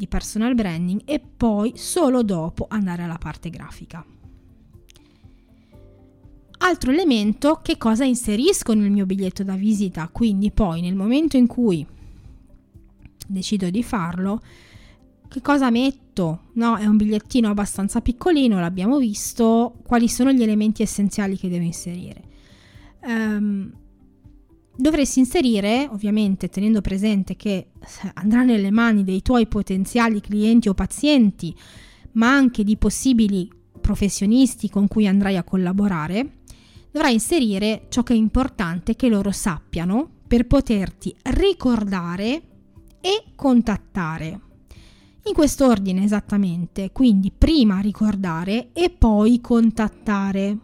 di 0.00 0.08
personal 0.08 0.54
branding 0.54 1.02
e 1.04 1.20
poi 1.20 1.74
solo 1.76 2.22
dopo 2.22 2.64
andare 2.70 3.02
alla 3.02 3.18
parte 3.18 3.50
grafica. 3.50 4.02
Altro 6.62 6.90
elemento, 6.90 7.60
che 7.62 7.76
cosa 7.76 8.04
inserisco 8.04 8.72
nel 8.72 8.90
mio 8.90 9.04
biglietto 9.04 9.44
da 9.44 9.56
visita, 9.56 10.08
quindi 10.10 10.50
poi 10.50 10.80
nel 10.80 10.94
momento 10.94 11.36
in 11.36 11.46
cui 11.46 11.86
decido 13.26 13.68
di 13.68 13.82
farlo, 13.82 14.40
che 15.28 15.42
cosa 15.42 15.70
metto? 15.70 16.44
No, 16.54 16.76
è 16.76 16.86
un 16.86 16.96
bigliettino 16.96 17.50
abbastanza 17.50 18.00
piccolino, 18.00 18.58
l'abbiamo 18.58 18.96
visto. 18.96 19.76
Quali 19.86 20.08
sono 20.08 20.32
gli 20.32 20.42
elementi 20.42 20.80
essenziali 20.82 21.36
che 21.36 21.50
devo 21.50 21.64
inserire? 21.64 22.22
Um, 23.02 23.70
dovresti 24.80 25.18
inserire, 25.18 25.88
ovviamente 25.90 26.48
tenendo 26.48 26.80
presente 26.80 27.36
che 27.36 27.68
andrà 28.14 28.42
nelle 28.42 28.70
mani 28.70 29.04
dei 29.04 29.22
tuoi 29.22 29.46
potenziali 29.46 30.20
clienti 30.20 30.68
o 30.68 30.74
pazienti, 30.74 31.54
ma 32.12 32.32
anche 32.32 32.64
di 32.64 32.76
possibili 32.76 33.50
professionisti 33.80 34.68
con 34.68 34.88
cui 34.88 35.06
andrai 35.06 35.36
a 35.36 35.44
collaborare, 35.44 36.38
dovrai 36.90 37.14
inserire 37.14 37.86
ciò 37.88 38.02
che 38.02 38.12
è 38.12 38.16
importante 38.16 38.96
che 38.96 39.08
loro 39.08 39.30
sappiano 39.30 40.08
per 40.26 40.46
poterti 40.46 41.14
ricordare 41.22 42.42
e 43.00 43.24
contattare. 43.34 44.40
In 45.24 45.34
questo 45.34 45.66
ordine 45.66 46.04
esattamente, 46.04 46.92
quindi 46.92 47.30
prima 47.36 47.80
ricordare 47.80 48.70
e 48.72 48.90
poi 48.90 49.40
contattare. 49.40 50.58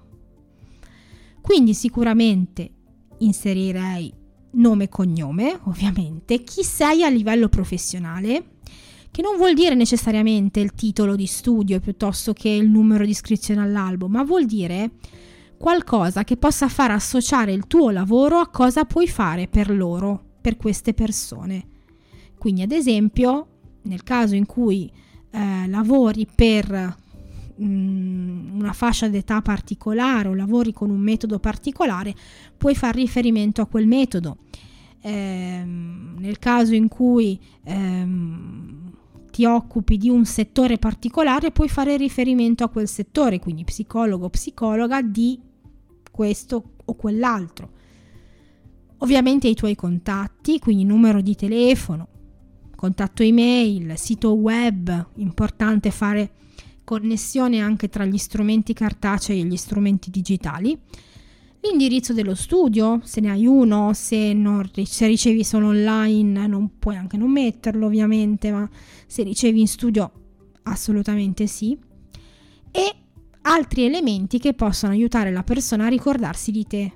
Quindi 1.41 1.75
sicuramente 1.75 2.71
inserirei 3.19 4.13
nome 4.53 4.85
e 4.85 4.89
cognome, 4.89 5.59
ovviamente, 5.65 6.43
chi 6.43 6.63
sei 6.63 7.03
a 7.03 7.09
livello 7.09 7.49
professionale, 7.49 8.57
che 9.11 9.23
non 9.23 9.37
vuol 9.37 9.55
dire 9.55 9.75
necessariamente 9.75 10.61
il 10.61 10.75
titolo 10.75 11.17
di 11.17 11.27
studio 11.27 11.81
piuttosto 11.81 12.33
che 12.33 12.49
il 12.49 12.69
numero 12.69 13.05
di 13.05 13.11
iscrizione 13.11 13.63
all'albo, 13.63 14.09
ma 14.09 14.23
vuol 14.25 14.45
dire 14.45 14.91
qualcosa 15.57 16.25
che 16.25 16.37
possa 16.37 16.69
far 16.69 16.91
associare 16.91 17.53
il 17.53 17.67
tuo 17.67 17.91
lavoro 17.91 18.39
a 18.39 18.49
cosa 18.49 18.85
puoi 18.85 19.09
fare 19.09 19.49
per 19.49 19.71
loro, 19.71 20.23
per 20.41 20.57
queste 20.57 20.93
persone. 20.93 21.69
Quindi, 22.37 22.63
ad 22.63 22.73
esempio, 22.73 23.47
nel 23.83 24.03
caso 24.03 24.35
in 24.35 24.47
cui 24.47 24.91
eh, 25.31 25.67
lavori 25.69 26.27
per 26.33 26.97
una 27.59 28.73
fascia 28.73 29.09
d'età 29.09 29.41
particolare 29.43 30.29
o 30.29 30.35
lavori 30.35 30.73
con 30.73 30.91
un 30.91 31.01
metodo 31.01 31.39
particolare, 31.39 32.15
puoi 32.57 32.75
fare 32.75 33.01
riferimento 33.01 33.61
a 33.61 33.67
quel 33.67 33.87
metodo. 33.87 34.39
Eh, 35.01 35.63
nel 35.65 36.39
caso 36.39 36.75
in 36.75 36.89
cui 36.89 37.39
ehm, 37.65 38.93
ti 39.31 39.45
occupi 39.45 39.97
di 39.97 40.09
un 40.09 40.25
settore 40.25 40.79
particolare, 40.79 41.53
puoi 41.53 41.69
fare 41.69 41.97
riferimento 41.97 42.65
a 42.65 42.69
quel 42.69 42.89
settore, 42.89 43.39
quindi 43.39 43.65
psicologo 43.65 44.31
psicologa 44.31 45.03
di 45.03 45.39
questo 46.11 46.73
o 46.85 46.95
quell'altro. 46.95 47.71
Ovviamente 48.99 49.47
i 49.47 49.55
tuoi 49.55 49.75
contatti, 49.75 50.59
quindi 50.59 50.85
numero 50.85 51.21
di 51.21 51.35
telefono, 51.35 52.09
contatto 52.75 53.23
email, 53.23 53.99
sito 53.99 54.33
web, 54.33 55.09
importante 55.17 55.91
fare 55.91 56.31
connessione 56.87 57.61
anche 57.61 57.89
tra 57.89 58.07
gli 58.07 58.17
strumenti 58.17 58.73
cartacei 58.73 59.41
e 59.41 59.45
gli 59.45 59.57
strumenti 59.57 60.09
digitali. 60.09 60.79
L'indirizzo 61.61 62.13
dello 62.13 62.37
studio, 62.37 63.01
se 63.03 63.21
ne 63.21 63.31
hai 63.31 63.45
uno, 63.45 63.93
se, 63.93 64.33
non, 64.33 64.71
se 64.85 65.07
ricevi 65.09 65.43
solo 65.43 65.67
online 65.67 66.47
non 66.47 66.79
puoi 66.79 66.95
anche 66.95 67.17
non 67.17 67.33
metterlo 67.33 67.87
ovviamente, 67.87 68.53
ma 68.53 68.71
se 69.07 69.25
ricevi 69.25 69.61
in 69.61 69.67
studio 69.67 70.13
assolutamente 70.63 71.49
sì. 71.49 71.77
E 72.71 72.95
altri 73.43 73.85
elementi 73.85 74.39
che 74.39 74.55
possono 74.55 74.93
aiutare 74.93 75.33
la 75.33 75.43
persona 75.43 75.87
a 75.87 75.89
ricordarsi 75.89 76.53
di 76.53 76.65
te, 76.69 76.93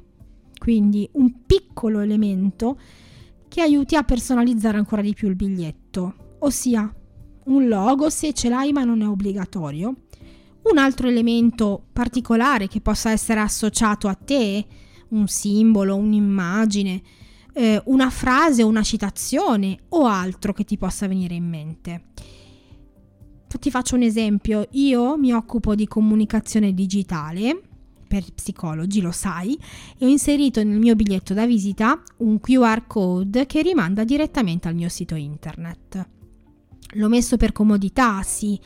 quindi 0.57 1.09
un 1.15 1.45
piccolo 1.45 1.99
elemento 1.99 2.79
che 3.49 3.61
aiuti 3.61 3.97
a 3.97 4.05
personalizzare 4.05 4.77
ancora 4.79 5.03
di 5.03 5.15
più 5.15 5.27
il 5.27 5.35
biglietto, 5.35 6.37
ossia 6.41 6.95
un 7.45 7.69
logo 7.69 8.11
se 8.11 8.33
ce 8.33 8.49
l'hai 8.49 8.73
ma 8.73 8.85
non 8.85 9.03
è 9.03 9.09
obbligatorio. 9.09 9.95
Un 10.63 10.79
altro 10.79 11.09
elemento 11.09 11.83
particolare 11.93 12.69
che 12.69 12.81
possa 12.81 13.11
essere 13.11 13.41
associato 13.41 14.09
a 14.09 14.15
te, 14.15 14.67
un 15.09 15.27
simbolo, 15.27 15.97
un'immagine, 15.97 17.03
eh, 17.55 17.83
una 17.87 18.11
frase, 18.11 18.63
una 18.63 18.83
citazione 18.83 19.79
o 19.91 20.07
altro 20.07 20.53
che 20.53 20.65
ti 20.65 20.77
possa 20.77 21.09
venire 21.09 21.35
in 21.35 21.49
mente. 21.49 22.05
Ti 23.61 23.71
faccio 23.71 23.97
un 23.97 24.03
esempio, 24.03 24.67
io 24.71 25.19
mi 25.19 25.33
occupo 25.33 25.75
di 25.75 25.87
comunicazione 25.87 26.73
digitale 26.73 27.61
per 28.09 28.25
psicologi, 28.33 29.01
lo 29.01 29.13
sai, 29.13 29.59
e 29.99 30.07
ho 30.07 30.09
inserito 30.09 30.63
nel 30.65 30.79
mio 30.79 30.97
biglietto 30.97 31.35
da 31.35 31.47
visita 31.47 32.03
un 32.19 32.41
QR 32.41 32.87
code 32.87 33.47
che 33.47 33.61
rimanda 33.63 34.03
direttamente 34.05 34.67
al 34.67 34.75
mio 34.75 34.89
sito 34.89 35.15
internet. 35.15 36.09
L'ho 36.95 37.09
messo 37.09 37.37
per 37.37 37.53
comodità, 37.53 38.23
sì, 38.23 38.59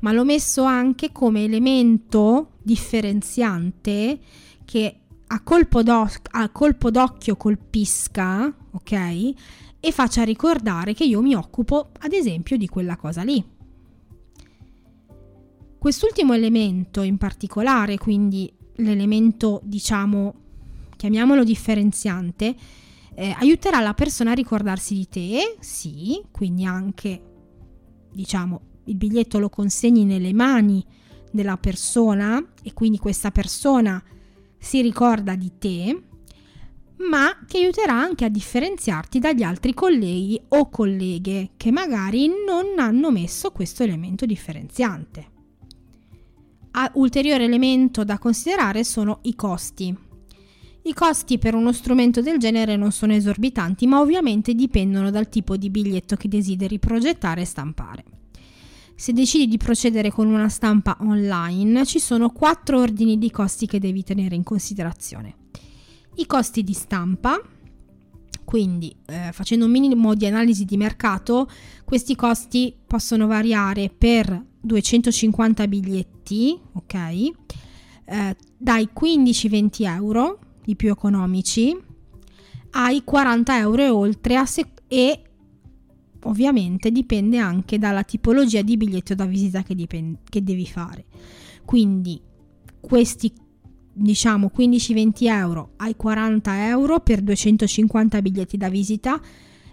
ma 0.00 0.12
l'ho 0.12 0.24
messo 0.24 0.64
anche 0.64 1.12
come 1.12 1.44
elemento 1.44 2.52
differenziante 2.62 4.18
che 4.64 5.00
a 5.30 5.42
colpo, 5.42 5.80
a 5.80 6.48
colpo 6.50 6.90
d'occhio 6.90 7.36
colpisca, 7.36 8.52
ok? 8.72 9.32
E 9.80 9.92
faccia 9.92 10.22
ricordare 10.24 10.94
che 10.94 11.04
io 11.04 11.20
mi 11.20 11.34
occupo, 11.34 11.90
ad 12.00 12.12
esempio, 12.12 12.56
di 12.56 12.66
quella 12.66 12.96
cosa 12.96 13.22
lì. 13.22 13.44
Quest'ultimo 15.78 16.32
elemento 16.32 17.02
in 17.02 17.18
particolare, 17.18 17.98
quindi 17.98 18.52
l'elemento, 18.76 19.60
diciamo, 19.62 20.34
chiamiamolo 20.96 21.44
differenziante, 21.44 22.54
eh, 23.14 23.34
aiuterà 23.38 23.80
la 23.80 23.94
persona 23.94 24.32
a 24.32 24.34
ricordarsi 24.34 24.94
di 24.94 25.08
te, 25.08 25.56
sì, 25.60 26.20
quindi 26.30 26.64
anche, 26.64 27.27
diciamo, 28.12 28.60
il 28.84 28.96
biglietto 28.96 29.38
lo 29.38 29.48
consegni 29.48 30.04
nelle 30.04 30.32
mani 30.32 30.84
della 31.30 31.56
persona 31.56 32.42
e 32.62 32.72
quindi 32.72 32.98
questa 32.98 33.30
persona 33.30 34.02
si 34.58 34.82
ricorda 34.82 35.34
di 35.34 35.52
te, 35.58 36.02
ma 37.08 37.38
che 37.46 37.58
aiuterà 37.58 37.92
anche 37.94 38.24
a 38.24 38.28
differenziarti 38.28 39.18
dagli 39.18 39.42
altri 39.42 39.72
colleghi 39.72 40.40
o 40.48 40.68
colleghe 40.68 41.50
che 41.56 41.70
magari 41.70 42.28
non 42.28 42.78
hanno 42.78 43.10
messo 43.10 43.52
questo 43.52 43.82
elemento 43.82 44.26
differenziante. 44.26 45.36
Ulteriore 46.94 47.44
elemento 47.44 48.04
da 48.04 48.18
considerare 48.18 48.84
sono 48.84 49.18
i 49.22 49.34
costi. 49.34 50.07
I 50.88 50.94
costi 50.94 51.36
per 51.36 51.54
uno 51.54 51.70
strumento 51.70 52.22
del 52.22 52.38
genere 52.38 52.74
non 52.76 52.92
sono 52.92 53.12
esorbitanti, 53.12 53.86
ma 53.86 54.00
ovviamente 54.00 54.54
dipendono 54.54 55.10
dal 55.10 55.28
tipo 55.28 55.58
di 55.58 55.68
biglietto 55.68 56.16
che 56.16 56.28
desideri 56.28 56.78
progettare 56.78 57.42
e 57.42 57.44
stampare. 57.44 58.04
Se 58.94 59.12
decidi 59.12 59.48
di 59.48 59.58
procedere 59.58 60.10
con 60.10 60.28
una 60.28 60.48
stampa 60.48 60.96
online, 61.00 61.84
ci 61.84 61.98
sono 61.98 62.30
quattro 62.30 62.80
ordini 62.80 63.18
di 63.18 63.30
costi 63.30 63.66
che 63.66 63.78
devi 63.78 64.02
tenere 64.02 64.34
in 64.34 64.42
considerazione. 64.44 65.34
I 66.14 66.24
costi 66.24 66.64
di 66.64 66.72
stampa, 66.72 67.38
quindi 68.44 68.96
eh, 69.04 69.28
facendo 69.32 69.66
un 69.66 69.70
minimo 69.70 70.14
di 70.14 70.24
analisi 70.24 70.64
di 70.64 70.78
mercato, 70.78 71.50
questi 71.84 72.16
costi 72.16 72.74
possono 72.86 73.26
variare 73.26 73.90
per 73.90 74.42
250 74.58 75.68
biglietti, 75.68 76.58
ok? 76.72 76.94
Eh, 76.94 78.36
dai 78.56 78.88
15-20 78.98 79.84
euro, 79.84 80.38
i 80.68 80.76
più 80.76 80.90
economici, 80.90 81.76
ai 82.70 83.02
40 83.04 83.58
euro 83.58 83.82
e 83.82 83.88
oltre 83.88 84.46
se- 84.46 84.72
e 84.86 85.22
ovviamente 86.22 86.90
dipende 86.90 87.38
anche 87.38 87.78
dalla 87.78 88.02
tipologia 88.02 88.62
di 88.62 88.76
biglietto 88.76 89.14
da 89.14 89.24
visita 89.24 89.62
che, 89.62 89.74
dipende, 89.74 90.18
che 90.28 90.42
devi 90.42 90.66
fare. 90.66 91.04
Quindi 91.64 92.20
questi 92.80 93.32
diciamo 93.92 94.50
15-20 94.56 95.26
euro 95.26 95.72
ai 95.76 95.96
40 95.96 96.68
euro 96.68 97.00
per 97.00 97.20
250 97.20 98.22
biglietti 98.22 98.56
da 98.56 98.68
visita 98.68 99.20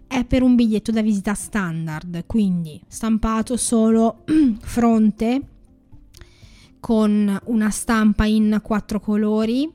è 0.08 0.24
per 0.26 0.44
un 0.44 0.56
biglietto 0.56 0.92
da 0.92 1.02
visita 1.02 1.34
standard, 1.34 2.26
quindi 2.26 2.80
stampato 2.88 3.58
solo 3.58 4.24
fronte 4.62 5.42
con 6.80 7.40
una 7.46 7.70
stampa 7.72 8.26
in 8.26 8.60
quattro 8.62 9.00
colori, 9.00 9.68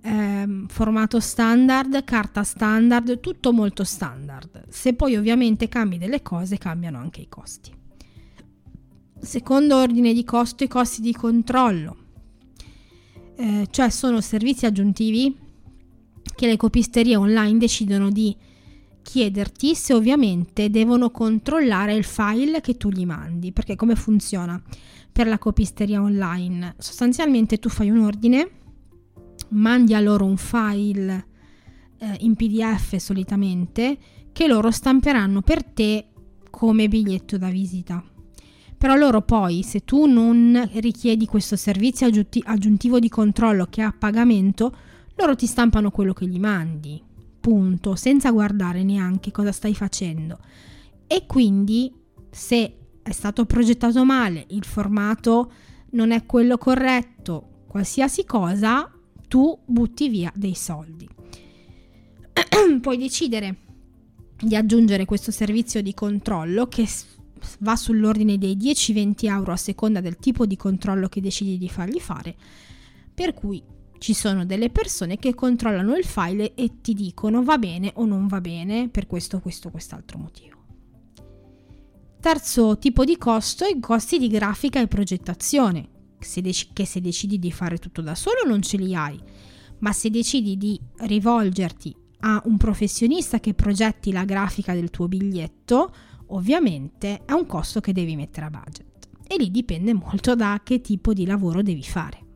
eh, 0.00 0.64
formato 0.68 1.20
standard, 1.20 2.04
carta 2.04 2.42
standard, 2.42 3.20
tutto 3.20 3.52
molto 3.52 3.84
standard. 3.84 4.68
Se 4.68 4.94
poi 4.94 5.16
ovviamente 5.16 5.68
cambi 5.68 5.98
delle 5.98 6.22
cose, 6.22 6.58
cambiano 6.58 6.98
anche 6.98 7.20
i 7.20 7.28
costi. 7.28 7.72
Secondo 9.20 9.76
ordine 9.76 10.12
di 10.12 10.24
costo, 10.24 10.64
i 10.64 10.68
costi 10.68 11.00
di 11.00 11.12
controllo, 11.12 11.96
eh, 13.36 13.66
cioè 13.70 13.90
sono 13.90 14.20
servizi 14.20 14.66
aggiuntivi 14.66 15.36
che 16.34 16.46
le 16.46 16.56
copisterie 16.56 17.16
online 17.16 17.58
decidono 17.58 18.10
di 18.10 18.36
chiederti 19.02 19.74
se 19.74 19.94
ovviamente 19.94 20.70
devono 20.70 21.10
controllare 21.10 21.94
il 21.94 22.04
file 22.04 22.60
che 22.60 22.76
tu 22.76 22.90
gli 22.90 23.06
mandi, 23.06 23.52
perché 23.52 23.74
come 23.74 23.96
funziona 23.96 24.62
per 25.10 25.26
la 25.26 25.38
copisteria 25.38 26.02
online? 26.02 26.74
Sostanzialmente 26.78 27.58
tu 27.58 27.68
fai 27.68 27.90
un 27.90 28.00
ordine, 28.00 28.50
mandi 29.50 29.94
a 29.94 30.00
loro 30.00 30.24
un 30.24 30.36
file 30.36 31.26
eh, 31.98 32.16
in 32.20 32.34
PDF 32.34 32.96
solitamente 32.96 33.98
che 34.32 34.46
loro 34.46 34.70
stamperanno 34.70 35.42
per 35.42 35.64
te 35.64 36.08
come 36.50 36.88
biglietto 36.88 37.38
da 37.38 37.48
visita. 37.48 38.02
Però 38.76 38.94
loro 38.94 39.22
poi, 39.22 39.64
se 39.64 39.84
tu 39.84 40.06
non 40.06 40.70
richiedi 40.74 41.26
questo 41.26 41.56
servizio 41.56 42.06
aggiuntivo 42.06 43.00
di 43.00 43.08
controllo 43.08 43.66
che 43.66 43.80
è 43.80 43.84
a 43.84 43.94
pagamento, 43.96 44.72
loro 45.16 45.34
ti 45.34 45.46
stampano 45.46 45.90
quello 45.90 46.12
che 46.12 46.26
gli 46.26 46.38
mandi 46.38 47.02
punto, 47.40 47.94
senza 47.94 48.30
guardare 48.30 48.82
neanche 48.82 49.30
cosa 49.30 49.52
stai 49.52 49.74
facendo. 49.74 50.38
E 51.06 51.24
quindi 51.26 51.92
se 52.30 52.76
è 53.02 53.10
stato 53.10 53.46
progettato 53.46 54.04
male, 54.04 54.44
il 54.50 54.64
formato 54.64 55.50
non 55.90 56.10
è 56.10 56.26
quello 56.26 56.58
corretto, 56.58 57.64
qualsiasi 57.66 58.24
cosa, 58.26 58.90
tu 59.28 59.56
butti 59.64 60.08
via 60.08 60.32
dei 60.34 60.54
soldi. 60.54 61.08
Puoi 62.80 62.96
decidere 62.96 63.56
di 64.40 64.56
aggiungere 64.56 65.04
questo 65.04 65.30
servizio 65.30 65.82
di 65.82 65.94
controllo 65.94 66.66
che 66.66 66.88
va 67.60 67.76
sull'ordine 67.76 68.38
dei 68.38 68.56
10-20 68.56 69.26
euro 69.26 69.52
a 69.52 69.56
seconda 69.56 70.00
del 70.00 70.16
tipo 70.16 70.46
di 70.46 70.56
controllo 70.56 71.08
che 71.08 71.20
decidi 71.20 71.58
di 71.58 71.68
fargli 71.68 72.00
fare, 72.00 72.34
per 73.14 73.34
cui 73.34 73.62
ci 73.98 74.14
sono 74.14 74.46
delle 74.46 74.70
persone 74.70 75.18
che 75.18 75.34
controllano 75.34 75.96
il 75.96 76.04
file 76.04 76.54
e 76.54 76.80
ti 76.80 76.94
dicono 76.94 77.42
va 77.42 77.58
bene 77.58 77.92
o 77.96 78.04
non 78.06 78.26
va 78.28 78.40
bene 78.40 78.88
per 78.88 79.06
questo, 79.06 79.40
questo, 79.40 79.70
quest'altro 79.70 80.18
motivo. 80.18 80.56
Terzo 82.20 82.78
tipo 82.78 83.04
di 83.04 83.16
costo 83.16 83.64
i 83.64 83.78
costi 83.80 84.18
di 84.18 84.28
grafica 84.28 84.80
e 84.80 84.88
progettazione, 84.88 85.88
se 86.18 86.40
dec- 86.40 86.72
che 86.72 86.84
se 86.84 87.00
decidi 87.00 87.38
di 87.38 87.52
fare 87.52 87.78
tutto 87.78 88.02
da 88.02 88.14
solo 88.14 88.38
non 88.46 88.62
ce 88.62 88.76
li 88.76 88.94
hai, 88.94 89.18
ma 89.78 89.92
se 89.92 90.10
decidi 90.10 90.56
di 90.56 90.80
rivolgerti 90.96 91.94
a 92.20 92.42
un 92.46 92.56
professionista 92.56 93.38
che 93.40 93.54
progetti 93.54 94.12
la 94.12 94.24
grafica 94.24 94.74
del 94.74 94.90
tuo 94.90 95.06
biglietto, 95.08 95.94
ovviamente 96.28 97.24
è 97.24 97.32
un 97.32 97.46
costo 97.46 97.80
che 97.80 97.92
devi 97.92 98.16
mettere 98.16 98.46
a 98.46 98.50
budget. 98.50 99.08
E 99.26 99.36
lì 99.36 99.50
dipende 99.50 99.92
molto 99.92 100.34
da 100.34 100.60
che 100.64 100.80
tipo 100.80 101.12
di 101.12 101.26
lavoro 101.26 101.62
devi 101.62 101.82
fare. 101.82 102.26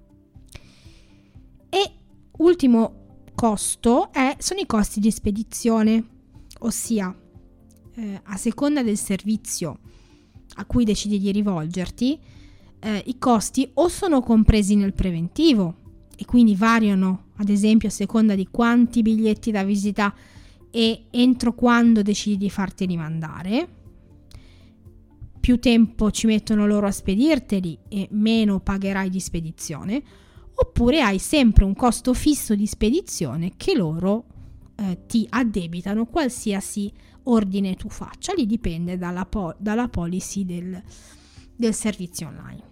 E 1.69 1.93
ultimo 2.39 3.23
costo 3.35 4.13
è, 4.13 4.37
sono 4.39 4.61
i 4.61 4.67
costi 4.67 5.01
di 5.01 5.11
spedizione, 5.11 6.07
ossia 6.61 7.17
eh, 7.95 8.21
a 8.23 8.37
seconda 8.37 8.83
del 8.83 8.99
servizio 8.99 9.79
a 10.57 10.67
cui 10.67 10.85
decidi 10.85 11.19
di 11.19 11.33
rivolgerti, 11.33 12.19
eh, 12.83 13.03
i 13.07 13.19
costi 13.19 13.71
o 13.75 13.89
sono 13.89 14.21
compresi 14.21 14.75
nel 14.75 14.93
preventivo 14.93 15.77
e 16.17 16.25
quindi 16.25 16.55
variano, 16.57 17.27
ad 17.37 17.49
esempio, 17.49 17.89
a 17.89 17.93
seconda 17.93 18.35
di 18.35 18.49
quanti 18.51 19.03
biglietti 19.03 19.51
da 19.51 19.63
visita 19.63 20.15
e 20.71 21.05
entro 21.11 21.55
quando 21.55 22.03
decidi 22.03 22.37
di 22.37 22.51
farti 22.51 22.87
rimandare. 22.87 23.69
Più 25.39 25.59
tempo 25.59 26.11
ci 26.11 26.27
mettono 26.27 26.67
loro 26.67 26.87
a 26.87 26.93
spedirteli 26.93 27.79
e 27.89 28.09
meno 28.13 28.61
pagherai 28.61 29.11
di 29.11 29.21
spedizione 29.21 30.03
oppure 30.55 31.03
hai 31.03 31.19
sempre 31.19 31.65
un 31.65 31.75
costo 31.75 32.15
fisso 32.15 32.55
di 32.55 32.67
spedizione 32.67 33.53
che 33.57 33.75
loro 33.75 34.25
eh, 34.77 35.07
ti 35.07 35.27
addebitano 35.29 36.07
qualsiasi 36.07 36.93
ordine 37.25 37.75
tu 37.75 37.89
faccia, 37.89 38.33
lì 38.35 38.47
dipende 38.47 38.97
dalla, 38.97 39.27
po- 39.27 39.55
dalla 39.59 39.89
policy 39.89 40.45
del, 40.45 40.81
del 41.57 41.75
servizio 41.75 42.29
online. 42.29 42.71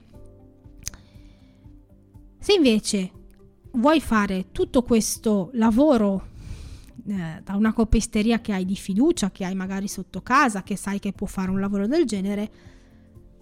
Se 2.42 2.54
invece 2.54 3.12
vuoi 3.72 4.00
fare 4.00 4.46
tutto 4.50 4.82
questo 4.82 5.50
lavoro 5.52 6.28
eh, 7.06 7.42
da 7.44 7.54
una 7.54 7.74
copisteria 7.74 8.40
che 8.40 8.54
hai 8.54 8.64
di 8.64 8.76
fiducia, 8.76 9.30
che 9.30 9.44
hai 9.44 9.54
magari 9.54 9.88
sotto 9.88 10.22
casa, 10.22 10.62
che 10.62 10.74
sai 10.74 10.98
che 11.00 11.12
può 11.12 11.26
fare 11.26 11.50
un 11.50 11.60
lavoro 11.60 11.86
del 11.86 12.06
genere, 12.06 12.50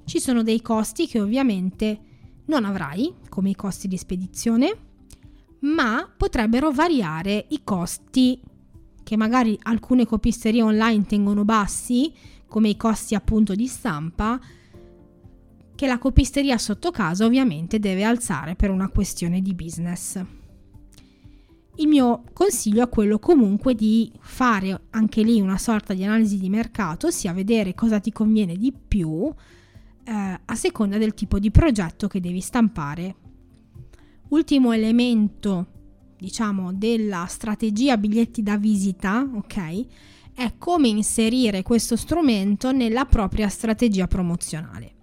ci 0.04 0.18
sono 0.18 0.42
dei 0.42 0.60
costi 0.60 1.06
che 1.06 1.20
ovviamente 1.20 2.00
non 2.46 2.64
avrai, 2.64 3.14
come 3.28 3.50
i 3.50 3.54
costi 3.54 3.86
di 3.86 3.96
spedizione, 3.96 4.76
ma 5.60 6.12
potrebbero 6.14 6.72
variare 6.72 7.46
i 7.50 7.60
costi 7.62 8.40
che 9.04 9.16
magari 9.16 9.56
alcune 9.62 10.06
copisterie 10.06 10.62
online 10.62 11.06
tengono 11.06 11.44
bassi, 11.44 12.12
come 12.48 12.68
i 12.70 12.76
costi 12.76 13.14
appunto 13.14 13.54
di 13.54 13.68
stampa, 13.68 14.40
che 15.78 15.86
la 15.86 15.98
copisteria 15.98 16.58
sotto 16.58 16.90
casa 16.90 17.24
ovviamente 17.24 17.78
deve 17.78 18.02
alzare 18.02 18.56
per 18.56 18.68
una 18.68 18.88
questione 18.88 19.40
di 19.40 19.54
business. 19.54 20.20
Il 21.76 21.86
mio 21.86 22.24
consiglio 22.32 22.82
è 22.82 22.88
quello 22.88 23.20
comunque 23.20 23.76
di 23.76 24.10
fare 24.18 24.86
anche 24.90 25.22
lì 25.22 25.40
una 25.40 25.56
sorta 25.56 25.94
di 25.94 26.02
analisi 26.02 26.36
di 26.36 26.48
mercato, 26.48 27.06
ossia 27.06 27.32
vedere 27.32 27.74
cosa 27.74 28.00
ti 28.00 28.10
conviene 28.10 28.56
di 28.56 28.72
più 28.72 29.32
eh, 30.02 30.40
a 30.44 30.54
seconda 30.56 30.98
del 30.98 31.14
tipo 31.14 31.38
di 31.38 31.52
progetto 31.52 32.08
che 32.08 32.18
devi 32.18 32.40
stampare. 32.40 33.14
Ultimo 34.30 34.72
elemento, 34.72 35.66
diciamo, 36.18 36.72
della 36.72 37.24
strategia 37.28 37.96
biglietti 37.96 38.42
da 38.42 38.56
visita, 38.56 39.24
ok? 39.32 39.86
È 40.34 40.54
come 40.58 40.88
inserire 40.88 41.62
questo 41.62 41.94
strumento 41.94 42.72
nella 42.72 43.04
propria 43.04 43.48
strategia 43.48 44.08
promozionale. 44.08 44.96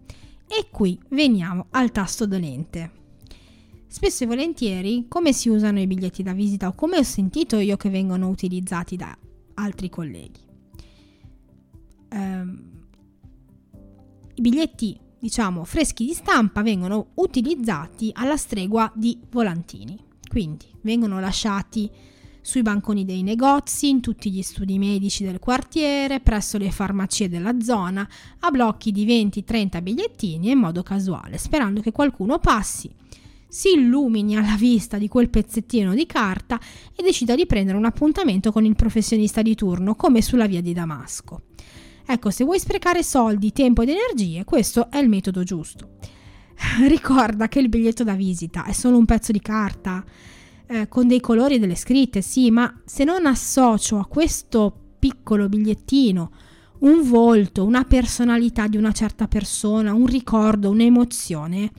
E 0.48 0.68
qui 0.72 1.00
veniamo 1.10 1.68
al 1.72 1.92
tasto 1.92 2.26
dolente. 2.26 2.92
Spesso 3.88 4.24
e 4.24 4.28
volentieri 4.28 5.06
come 5.08 5.32
si 5.34 5.50
usano 5.50 5.80
i 5.80 5.88
biglietti 5.88 6.22
da 6.22 6.34
visita 6.34 6.68
o 6.68 6.74
come 6.74 6.98
ho 6.98 7.04
sentito 7.04 7.58
io 7.58 7.78
che 7.78 7.90
vengono 7.90 8.28
utilizzati 8.28 8.96
da 8.96 9.18
altri 9.56 9.90
colleghi. 9.90 10.42
Um, 12.12 12.72
I 14.36 14.42
biglietti, 14.42 15.00
diciamo, 15.18 15.64
freschi 15.64 16.06
di 16.06 16.14
stampa 16.14 16.62
vengono 16.62 17.12
utilizzati 17.16 18.12
alla 18.14 18.38
stregua 18.38 18.92
di 18.94 19.18
volantini, 19.32 19.98
quindi 20.30 20.66
vengono 20.82 21.20
lasciati 21.20 21.90
sui 22.46 22.62
banconi 22.62 23.06
dei 23.06 23.24
negozi, 23.24 23.90
in 23.90 24.02
tutti 24.02 24.30
gli 24.30 24.44
studi 24.44 24.78
medici 24.78 25.24
del 25.24 25.40
quartiere, 25.40 26.20
presso 26.20 26.60
le 26.60 26.70
farmacie 26.70 27.28
della 27.28 27.60
zona, 27.60 28.08
a 28.42 28.52
blocchi 28.52 28.92
di 28.92 29.04
20-30 29.04 29.82
bigliettini 29.82 30.52
in 30.52 30.60
modo 30.60 30.84
casuale, 30.84 31.40
sperando 31.40 31.82
che 31.82 31.92
qualcuno 31.92 32.38
passi, 32.38 32.88
si 33.48 33.72
illumini 33.72 34.38
alla 34.38 34.56
vista 34.60 35.00
di 35.00 35.08
quel 35.08 35.32
pezzettino 35.32 35.96
di 35.96 36.06
carta 36.06 36.60
e 36.96 37.02
decida 37.02 37.34
di 37.34 37.48
prendere 37.48 37.80
un 37.80 37.86
appuntamento 37.86 38.52
con 38.52 38.64
il 38.64 38.76
professionista 38.76 39.42
di 39.42 39.56
turno, 39.56 39.96
come 39.96 40.22
sulla 40.22 40.46
via 40.46 40.62
di 40.62 40.72
Damasco. 40.72 41.42
Ecco, 42.06 42.30
se 42.30 42.44
vuoi 42.44 42.60
sprecare 42.60 43.02
soldi, 43.02 43.54
tempo 43.54 43.82
ed 43.82 43.90
energie, 43.90 44.44
questo 44.44 44.92
è 44.92 45.00
il 45.00 45.10
metodo 45.10 45.42
giusto. 45.42 45.96
Ricorda 46.88 47.48
che 47.48 47.58
il 47.58 47.70
biglietto 47.70 48.04
da 48.04 48.14
visita 48.14 48.66
è 48.66 48.72
solo 48.72 49.00
un 49.00 49.06
pezzo 49.06 49.32
di 49.32 49.42
carta 49.42 50.06
eh, 50.68 50.88
con 50.88 51.08
dei 51.08 51.20
colori 51.20 51.56
e 51.56 51.60
delle 51.60 51.76
scritte, 51.76 52.22
sì, 52.22 52.52
ma 52.52 52.82
se 52.86 53.04
non 53.04 53.26
associo 53.26 53.98
a 53.98 54.06
questo 54.06 54.74
piccolo 55.00 55.48
bigliettino 55.48 56.32
un 56.80 57.08
volto, 57.08 57.64
una 57.64 57.84
personalità 57.84 58.68
di 58.68 58.78
una 58.78 58.92
certa 58.92 59.28
persona, 59.28 59.94
un 59.94 60.06
ricordo, 60.06 60.70
un'emozione, 60.70 61.72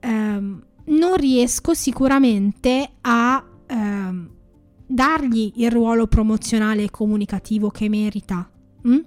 ehm, 0.00 0.62
non 0.84 1.16
riesco 1.16 1.74
sicuramente 1.74 2.90
a 3.00 3.44
ehm, 3.66 4.30
dargli 4.86 5.52
il 5.56 5.70
ruolo 5.70 6.06
promozionale 6.06 6.84
e 6.84 6.90
comunicativo 6.90 7.70
che 7.70 7.88
merita. 7.88 8.50
Mm? 8.86 8.98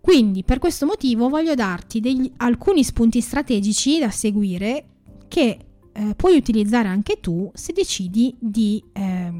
Quindi 0.00 0.44
per 0.44 0.58
questo 0.58 0.86
motivo 0.86 1.28
voglio 1.28 1.54
darti 1.54 2.00
degli, 2.00 2.30
alcuni 2.36 2.84
spunti 2.84 3.20
strategici 3.20 3.98
da 3.98 4.10
seguire 4.10 4.84
che 5.28 5.65
eh, 5.96 6.14
puoi 6.14 6.36
utilizzare 6.36 6.88
anche 6.88 7.20
tu 7.20 7.50
se 7.54 7.72
decidi 7.72 8.36
di 8.38 8.82
eh, 8.92 9.32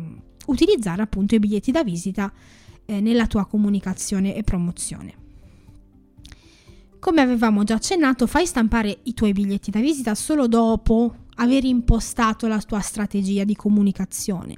utilizzare 0.46 1.02
appunto 1.02 1.34
i 1.34 1.38
biglietti 1.38 1.70
da 1.70 1.84
visita 1.84 2.32
eh, 2.86 3.00
nella 3.00 3.26
tua 3.26 3.44
comunicazione 3.44 4.34
e 4.34 4.42
promozione. 4.42 5.24
Come 6.98 7.20
avevamo 7.20 7.62
già 7.62 7.74
accennato, 7.74 8.26
fai 8.26 8.46
stampare 8.46 9.00
i 9.02 9.12
tuoi 9.14 9.32
biglietti 9.32 9.70
da 9.70 9.80
visita 9.80 10.14
solo 10.14 10.48
dopo 10.48 11.14
aver 11.36 11.64
impostato 11.64 12.46
la 12.48 12.60
tua 12.60 12.80
strategia 12.80 13.44
di 13.44 13.54
comunicazione 13.54 14.56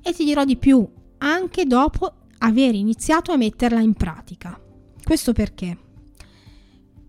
e 0.00 0.12
ti 0.12 0.24
dirò 0.24 0.44
di 0.44 0.56
più, 0.56 0.86
anche 1.18 1.64
dopo 1.64 2.14
aver 2.38 2.74
iniziato 2.74 3.32
a 3.32 3.36
metterla 3.36 3.80
in 3.80 3.94
pratica. 3.94 4.58
Questo 5.02 5.32
perché 5.32 5.78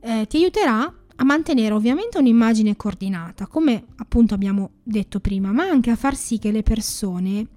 eh, 0.01 0.25
ti 0.27 0.37
aiuterà 0.37 0.91
a 1.17 1.23
mantenere 1.23 1.73
ovviamente 1.73 2.17
un'immagine 2.17 2.75
coordinata, 2.75 3.47
come 3.47 3.85
appunto 3.97 4.33
abbiamo 4.33 4.71
detto 4.83 5.19
prima, 5.19 5.51
ma 5.51 5.63
anche 5.63 5.89
a 5.89 5.95
far 5.95 6.15
sì 6.15 6.39
che 6.39 6.51
le 6.51 6.63
persone 6.63 7.47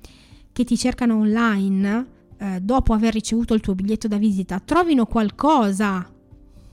che 0.53 0.65
ti 0.65 0.77
cercano 0.77 1.17
online 1.17 2.07
eh, 2.39 2.61
dopo 2.61 2.93
aver 2.93 3.13
ricevuto 3.13 3.55
il 3.55 3.61
tuo 3.61 3.75
biglietto 3.75 4.07
da 4.07 4.17
visita 4.17 4.61
trovino 4.61 5.07
qualcosa, 5.07 6.09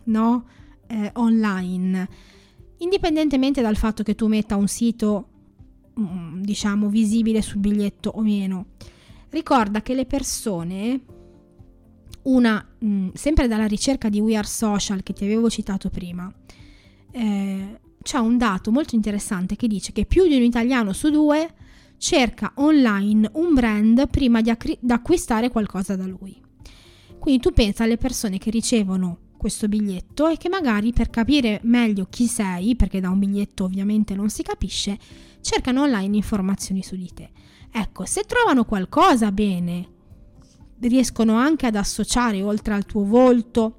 no? 0.06 0.46
Eh, 0.88 1.10
online, 1.16 2.08
indipendentemente 2.78 3.62
dal 3.62 3.76
fatto 3.76 4.04
che 4.04 4.14
tu 4.14 4.28
metta 4.28 4.56
un 4.56 4.68
sito, 4.68 5.28
mm, 6.00 6.42
diciamo, 6.42 6.90
visibile 6.90 7.42
sul 7.42 7.60
biglietto 7.60 8.12
o 8.14 8.22
meno. 8.22 8.68
Ricorda 9.30 9.82
che 9.82 9.96
le 9.96 10.06
persone 10.06 11.02
una, 12.24 12.64
mh, 12.78 12.88
mm, 12.88 13.10
sempre 13.14 13.48
dalla 13.48 13.66
ricerca 13.66 14.10
di 14.10 14.20
We 14.20 14.36
Are 14.36 14.48
Social 14.48 15.02
che 15.02 15.14
ti 15.14 15.26
avevo 15.26 15.50
citato 15.50 15.90
prima, 15.90 16.32
eh, 17.16 17.80
c'è 18.04 18.18
un 18.18 18.38
dato 18.38 18.72
molto 18.72 18.94
interessante 18.94 19.56
che 19.56 19.68
dice 19.68 19.94
che 19.94 20.06
più 20.06 20.28
di 20.28 20.36
un 20.36 20.44
italiano 20.44 20.92
su 20.92 21.10
due 21.10 21.54
cerca 21.98 22.52
online 22.56 23.30
un 23.36 23.54
brand 23.54 24.10
prima 24.10 24.42
di, 24.42 24.50
accri- 24.50 24.78
di 24.80 24.92
acquistare 24.92 25.50
qualcosa 25.50 25.96
da 25.96 26.06
lui. 26.06 26.38
Quindi 27.18 27.42
tu 27.42 27.52
pensa 27.54 27.86
alle 27.86 27.98
persone 27.98 28.38
che 28.38 28.52
ricevono 28.52 29.20
questo 29.38 29.68
biglietto 29.68 30.28
e 30.28 30.38
che 30.38 30.50
magari 30.50 30.92
per 30.92 31.10
capire 31.10 31.60
meglio 31.64 32.08
chi 32.10 32.28
sei, 32.28 32.76
perché 32.76 33.00
da 33.00 33.10
un 33.10 33.20
biglietto 33.20 33.64
ovviamente 33.64 34.14
non 34.14 34.30
si 34.30 34.44
capisce, 34.44 34.98
cercano 35.42 35.84
online 35.84 36.18
informazioni 36.18 36.84
su 36.84 36.96
di 36.96 37.10
te. 37.14 37.32
Ecco, 37.72 38.06
se 38.06 38.24
trovano 38.24 38.66
qualcosa 38.66 39.32
bene, 39.32 39.90
riescono 40.82 41.36
anche 41.36 41.66
ad 41.66 41.76
associare 41.76 42.42
oltre 42.44 42.74
al 42.74 42.86
tuo 42.86 43.06
volto 43.06 43.78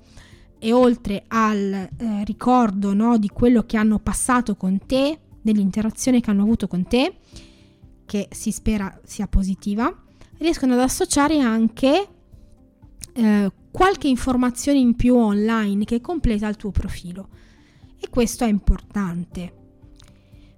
e 0.66 0.72
oltre 0.72 1.22
al 1.28 1.72
eh, 1.72 2.24
ricordo 2.24 2.92
no, 2.92 3.18
di 3.18 3.28
quello 3.28 3.62
che 3.62 3.76
hanno 3.76 4.00
passato 4.00 4.56
con 4.56 4.84
te, 4.84 5.16
dell'interazione 5.40 6.20
che 6.20 6.28
hanno 6.28 6.42
avuto 6.42 6.66
con 6.66 6.88
te, 6.88 7.18
che 8.04 8.26
si 8.32 8.50
spera 8.50 9.00
sia 9.04 9.28
positiva, 9.28 9.96
riescono 10.38 10.72
ad 10.72 10.80
associare 10.80 11.38
anche 11.38 12.08
eh, 13.12 13.52
qualche 13.70 14.08
informazione 14.08 14.80
in 14.80 14.96
più 14.96 15.14
online 15.14 15.84
che 15.84 16.00
completa 16.00 16.48
il 16.48 16.56
tuo 16.56 16.72
profilo. 16.72 17.28
E 18.00 18.08
questo 18.10 18.42
è 18.42 18.48
importante. 18.48 19.65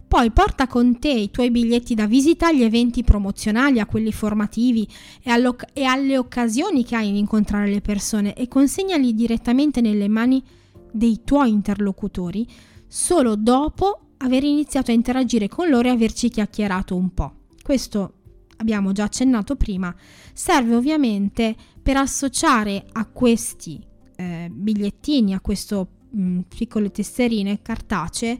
Poi 0.08 0.30
porta 0.30 0.66
con 0.66 0.98
te 0.98 1.10
i 1.10 1.30
tuoi 1.30 1.50
biglietti 1.50 1.94
da 1.94 2.06
visita 2.06 2.46
agli 2.46 2.62
eventi 2.62 3.04
promozionali, 3.04 3.78
a 3.78 3.84
quelli 3.84 4.10
formativi 4.10 4.88
e, 5.22 5.30
e 5.74 5.84
alle 5.84 6.16
occasioni 6.16 6.82
che 6.82 6.96
hai 6.96 7.12
di 7.12 7.18
incontrare 7.18 7.70
le 7.70 7.82
persone 7.82 8.34
e 8.34 8.48
consegnali 8.48 9.14
direttamente 9.14 9.82
nelle 9.82 10.08
mani 10.08 10.42
dei 10.90 11.20
tuoi 11.24 11.50
interlocutori 11.50 12.46
solo 12.86 13.36
dopo 13.36 14.00
aver 14.18 14.44
iniziato 14.44 14.90
a 14.90 14.94
interagire 14.94 15.46
con 15.46 15.68
loro 15.68 15.88
e 15.88 15.90
averci 15.90 16.30
chiacchierato 16.30 16.96
un 16.96 17.12
po'. 17.12 17.34
Questo 17.62 18.14
abbiamo 18.56 18.92
già 18.92 19.04
accennato 19.04 19.56
prima, 19.56 19.94
serve 20.32 20.74
ovviamente 20.74 21.54
per 21.82 21.98
associare 21.98 22.86
a 22.92 23.04
questi 23.04 23.78
eh, 24.16 24.48
bigliettini, 24.50 25.34
a 25.34 25.40
questo 25.40 25.88
mh, 26.10 26.20
mm, 26.20 26.40
piccole 26.56 26.90
tesserine 26.90 27.60
cartacee, 27.60 28.38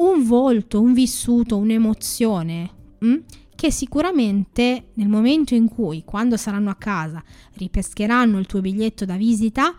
un 0.00 0.24
volto, 0.24 0.80
un 0.80 0.92
vissuto, 0.92 1.56
un'emozione 1.56 2.70
mh, 2.98 3.08
mm, 3.08 3.16
che 3.54 3.70
sicuramente 3.70 4.90
nel 4.94 5.08
momento 5.08 5.54
in 5.54 5.68
cui, 5.68 6.02
quando 6.04 6.36
saranno 6.36 6.70
a 6.70 6.76
casa, 6.76 7.22
ripescheranno 7.54 8.38
il 8.38 8.46
tuo 8.46 8.60
biglietto 8.60 9.04
da 9.04 9.16
visita, 9.16 9.74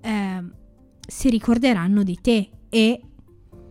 eh, 0.00 0.44
si 1.06 1.28
ricorderanno 1.28 2.04
di 2.04 2.18
te 2.20 2.50
e 2.68 3.00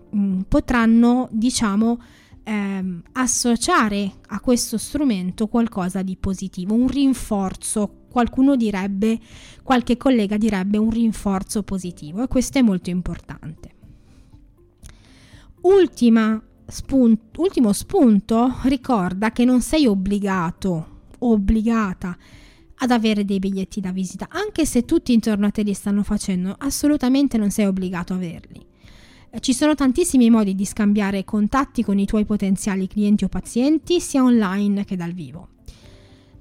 mh, 0.09 0.19
mm, 0.19 0.39
potranno, 0.41 1.29
diciamo, 1.31 1.97
ehm, 2.43 3.01
associare 3.13 4.11
a 4.27 4.41
questo 4.41 4.77
strumento 4.77 5.47
qualcosa 5.47 6.01
di 6.01 6.17
positivo, 6.17 6.73
un 6.73 6.87
rinforzo. 6.87 8.01
Qualcuno 8.11 8.55
direbbe, 8.57 9.17
qualche 9.63 9.95
collega 9.97 10.37
direbbe 10.37 10.77
un 10.77 10.89
rinforzo 10.89 11.63
positivo 11.63 12.21
e 12.23 12.27
questo 12.27 12.57
è 12.59 12.61
molto 12.61 12.89
importante. 12.89 13.82
Spunto, 16.67 17.41
ultimo 17.41 17.71
spunto, 17.71 18.55
ricorda 18.63 19.31
che 19.31 19.45
non 19.45 19.61
sei 19.61 19.85
obbligato, 19.85 21.03
obbligata 21.19 22.17
ad 22.79 22.91
avere 22.91 23.23
dei 23.23 23.39
biglietti 23.39 23.79
da 23.79 23.93
visita, 23.93 24.27
anche 24.29 24.65
se 24.65 24.83
tutti 24.83 25.13
intorno 25.13 25.45
a 25.45 25.51
te 25.51 25.63
li 25.63 25.73
stanno 25.73 26.03
facendo, 26.03 26.53
assolutamente 26.57 27.37
non 27.37 27.49
sei 27.49 27.65
obbligato 27.67 28.11
a 28.11 28.17
averli. 28.17 28.65
Eh, 29.29 29.39
ci 29.39 29.53
sono 29.53 29.73
tantissimi 29.73 30.29
modi 30.29 30.53
di 30.53 30.65
scambiare 30.65 31.23
contatti 31.23 31.81
con 31.81 31.97
i 31.97 32.05
tuoi 32.05 32.25
potenziali 32.25 32.85
clienti 32.87 33.23
o 33.23 33.29
pazienti, 33.29 34.01
sia 34.01 34.21
online 34.21 34.83
che 34.83 34.97
dal 34.97 35.13
vivo. 35.13 35.47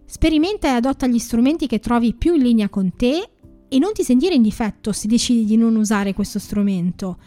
Sperimenta 0.04 0.66
e 0.66 0.72
adotta 0.72 1.06
gli 1.06 1.20
strumenti 1.20 1.68
che 1.68 1.78
trovi 1.78 2.12
più 2.14 2.34
in 2.34 2.42
linea 2.42 2.68
con 2.68 2.96
te 2.96 3.30
e 3.68 3.78
non 3.78 3.92
ti 3.92 4.02
sentire 4.02 4.34
in 4.34 4.42
difetto 4.42 4.90
se 4.90 5.06
decidi 5.06 5.44
di 5.44 5.56
non 5.56 5.76
usare 5.76 6.12
questo 6.12 6.40
strumento. 6.40 7.18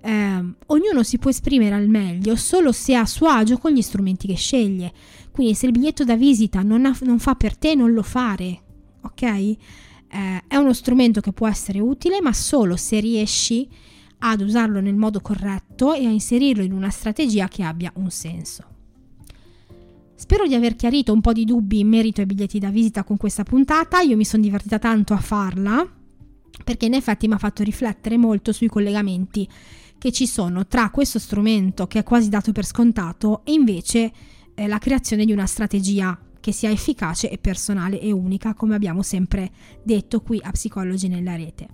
Eh, 0.00 0.54
ognuno 0.66 1.02
si 1.02 1.18
può 1.18 1.30
esprimere 1.30 1.74
al 1.74 1.88
meglio 1.88 2.36
solo 2.36 2.72
se 2.72 2.94
ha 2.94 3.00
a 3.00 3.06
suo 3.06 3.28
agio 3.28 3.58
con 3.58 3.72
gli 3.72 3.82
strumenti 3.82 4.26
che 4.26 4.36
sceglie. 4.36 4.92
Quindi 5.30 5.54
se 5.54 5.66
il 5.66 5.72
biglietto 5.72 6.04
da 6.04 6.16
visita 6.16 6.62
non, 6.62 6.86
ha, 6.86 6.96
non 7.02 7.18
fa 7.18 7.34
per 7.34 7.56
te, 7.56 7.74
non 7.74 7.92
lo 7.92 8.02
fare, 8.02 8.60
ok? 9.02 9.22
Eh, 9.22 9.56
è 10.46 10.56
uno 10.56 10.72
strumento 10.72 11.20
che 11.20 11.32
può 11.32 11.46
essere 11.46 11.80
utile, 11.80 12.20
ma 12.20 12.32
solo 12.32 12.76
se 12.76 13.00
riesci 13.00 13.68
ad 14.20 14.40
usarlo 14.40 14.80
nel 14.80 14.96
modo 14.96 15.20
corretto 15.20 15.92
e 15.92 16.06
a 16.06 16.10
inserirlo 16.10 16.62
in 16.62 16.72
una 16.72 16.90
strategia 16.90 17.48
che 17.48 17.62
abbia 17.62 17.92
un 17.96 18.10
senso. 18.10 18.64
Spero 20.14 20.48
di 20.48 20.54
aver 20.54 20.74
chiarito 20.74 21.12
un 21.12 21.20
po' 21.20 21.32
di 21.32 21.44
dubbi 21.44 21.78
in 21.78 21.88
merito 21.88 22.20
ai 22.20 22.26
biglietti 22.26 22.58
da 22.58 22.70
visita 22.70 23.04
con 23.04 23.16
questa 23.16 23.44
puntata, 23.44 24.00
io 24.00 24.16
mi 24.16 24.24
sono 24.24 24.42
divertita 24.42 24.80
tanto 24.80 25.14
a 25.14 25.18
farla 25.18 25.97
perché 26.64 26.86
in 26.86 26.94
effetti 26.94 27.28
mi 27.28 27.34
ha 27.34 27.38
fatto 27.38 27.62
riflettere 27.62 28.16
molto 28.16 28.52
sui 28.52 28.68
collegamenti 28.68 29.48
che 29.98 30.12
ci 30.12 30.26
sono 30.26 30.66
tra 30.66 30.90
questo 30.90 31.18
strumento 31.18 31.86
che 31.86 32.00
è 32.00 32.02
quasi 32.04 32.28
dato 32.28 32.52
per 32.52 32.64
scontato 32.64 33.42
e 33.44 33.52
invece 33.52 34.12
eh, 34.54 34.66
la 34.66 34.78
creazione 34.78 35.24
di 35.24 35.32
una 35.32 35.46
strategia 35.46 36.18
che 36.40 36.52
sia 36.52 36.70
efficace 36.70 37.30
e 37.30 37.38
personale 37.38 38.00
e 38.00 38.12
unica, 38.12 38.54
come 38.54 38.74
abbiamo 38.74 39.02
sempre 39.02 39.50
detto 39.82 40.20
qui 40.20 40.40
a 40.42 40.50
Psicologi 40.50 41.08
nella 41.08 41.34
rete. 41.34 41.68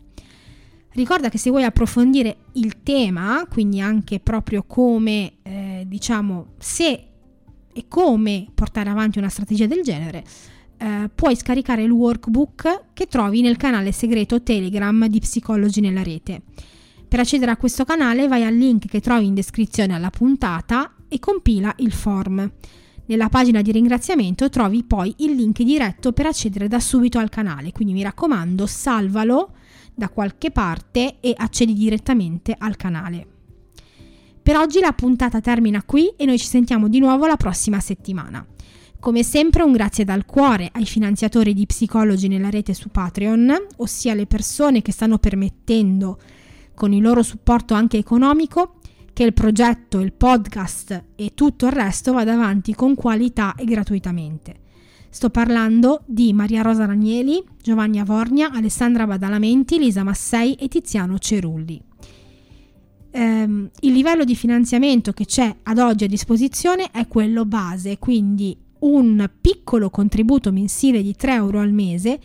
Ricorda 0.93 1.29
che 1.29 1.39
se 1.39 1.51
vuoi 1.51 1.65
approfondire 1.65 2.37
il 2.53 2.83
tema, 2.83 3.47
quindi 3.51 3.81
anche 3.81 4.21
proprio 4.21 4.63
come, 4.63 5.35
eh, 5.43 5.85
diciamo, 5.87 6.55
se 6.59 7.09
e 7.73 7.87
come 7.89 8.47
portare 8.55 8.91
avanti 8.91 9.19
una 9.19 9.29
strategia 9.29 9.67
del 9.67 9.83
genere, 9.83 10.25
eh, 10.77 11.11
puoi 11.15 11.37
scaricare 11.37 11.83
il 11.83 11.91
workbook 11.91 12.85
che 12.93 13.07
trovi 13.07 13.41
nel 13.41 13.57
canale 13.57 13.93
segreto 13.93 14.43
Telegram 14.43 15.07
di 15.07 15.21
Psicologi 15.21 15.81
nella 15.81 16.03
rete. 16.03 16.43
Per 17.07 17.21
accedere 17.21 17.53
a 17.53 17.57
questo 17.57 17.85
canale 17.85 18.27
vai 18.27 18.45
al 18.45 18.55
link 18.55 18.87
che 18.87 19.01
trovi 19.01 19.27
in 19.27 19.35
descrizione 19.35 19.95
alla 19.95 20.11
puntata 20.11 20.95
e 21.09 21.19
compila 21.19 21.73
il 21.79 21.93
form. 21.93 22.51
Nella 23.07 23.29
pagina 23.29 23.63
di 23.63 23.71
ringraziamento 23.71 24.49
trovi 24.49 24.83
poi 24.83 25.15
il 25.19 25.33
link 25.33 25.63
diretto 25.63 26.13
per 26.13 26.27
accedere 26.27 26.69
da 26.69 26.81
subito 26.81 27.19
al 27.19 27.29
canale, 27.29 27.71
quindi 27.71 27.93
mi 27.93 28.03
raccomando 28.03 28.67
salvalo 28.67 29.53
da 29.95 30.09
qualche 30.09 30.51
parte 30.51 31.19
e 31.21 31.35
accedi 31.37 31.75
direttamente 31.75 32.55
al 32.57 32.77
canale. 32.77 33.27
Per 34.43 34.57
oggi 34.57 34.81
la 34.81 34.93
puntata 34.93 35.41
termina 35.41 35.83
qui 35.85 36.13
e 36.17 36.27
noi 36.27 36.39
ci 36.39 36.47
sentiamo 36.47 36.89
di 36.89 36.99
nuovo 36.99 37.27
la 37.27 37.37
prossima 37.37 37.81
settimana. 37.81 38.45
Come 39.05 39.23
sempre 39.23 39.63
un 39.63 39.73
grazie 39.73 40.03
dal 40.03 40.25
cuore 40.25 40.71
ai 40.73 40.87
finanziatori 40.87 41.53
di 41.53 41.67
psicologi 41.67 42.27
nella 42.27 42.49
rete 42.49 42.73
su 42.73 42.89
Patreon, 42.89 43.55
ossia 43.77 44.15
le 44.15 44.25
persone 44.25 44.81
che 44.81 44.93
stanno 44.93 45.19
permettendo, 45.19 46.19
con 46.75 46.91
il 46.95 47.03
loro 47.03 47.23
supporto 47.23 47.75
anche 47.75 47.99
economico, 47.99 48.77
che 49.13 49.25
il 49.25 49.35
progetto, 49.35 50.01
il 50.01 50.15
podcast 50.15 51.05
e 51.17 51.33
tutto 51.35 51.67
il 51.67 51.73
resto 51.73 52.15
vada 52.15 52.33
avanti 52.33 52.75
con 52.75 52.95
qualità 52.95 53.55
e 53.57 53.67
gratuitamente. 53.67 54.61
Sto 55.11 55.29
parlando 55.29 56.01
di 56.07 56.33
Maria 56.33 56.63
Rosa 56.63 56.87
Ranieli, 56.87 57.45
Giovanni 57.61 57.99
Avornia, 57.99 58.53
Alessandra 58.53 59.07
Badalamenti, 59.07 59.79
Lisa 59.79 60.03
Massei 60.03 60.55
e 60.55 60.69
Tiziano 60.69 61.19
Cerulli 61.19 61.79
ehm, 63.15 63.71
il 63.81 63.93
livello 63.93 64.25
di 64.25 64.35
finanziamento 64.35 65.13
che 65.13 65.25
c'è 65.25 65.55
ad 65.63 65.79
oggi 65.79 66.05
a 66.05 66.09
disposizione 66.09 66.91
è 66.91 67.07
quello 67.07 67.45
base, 67.45 67.99
quindi 67.99 68.57
un 68.85 69.29
piccolo 69.41 69.91
contributo 69.91 70.53
mensile 70.53 71.03
di 71.03 71.15
3 71.15 71.35
euro 71.35 71.61
al 71.61 71.73
mese 71.73 72.19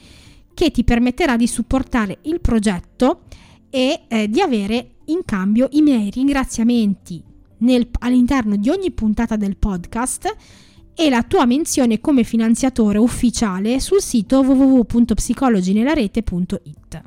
che 0.53 0.71
ti 0.71 0.83
permetterà 0.83 1.35
di 1.35 1.47
supportare 1.47 2.19
il 2.23 2.41
progetto 2.41 3.21
e 3.69 4.01
eh, 4.07 4.29
di 4.29 4.41
avere 4.41 4.95
in 5.05 5.21
cambio 5.25 5.67
i 5.71 5.81
miei 5.81 6.09
ringraziamenti 6.09 7.23
nel, 7.59 7.87
all'interno 7.99 8.55
di 8.55 8.69
ogni 8.69 8.91
puntata 8.91 9.35
del 9.35 9.57
podcast 9.57 10.35
e 10.93 11.09
la 11.09 11.23
tua 11.23 11.45
menzione 11.45 11.99
come 12.01 12.23
finanziatore 12.23 12.97
ufficiale 12.97 13.79
sul 13.79 14.01
sito 14.01 14.41
www.psicologinelarete.it 14.41 17.01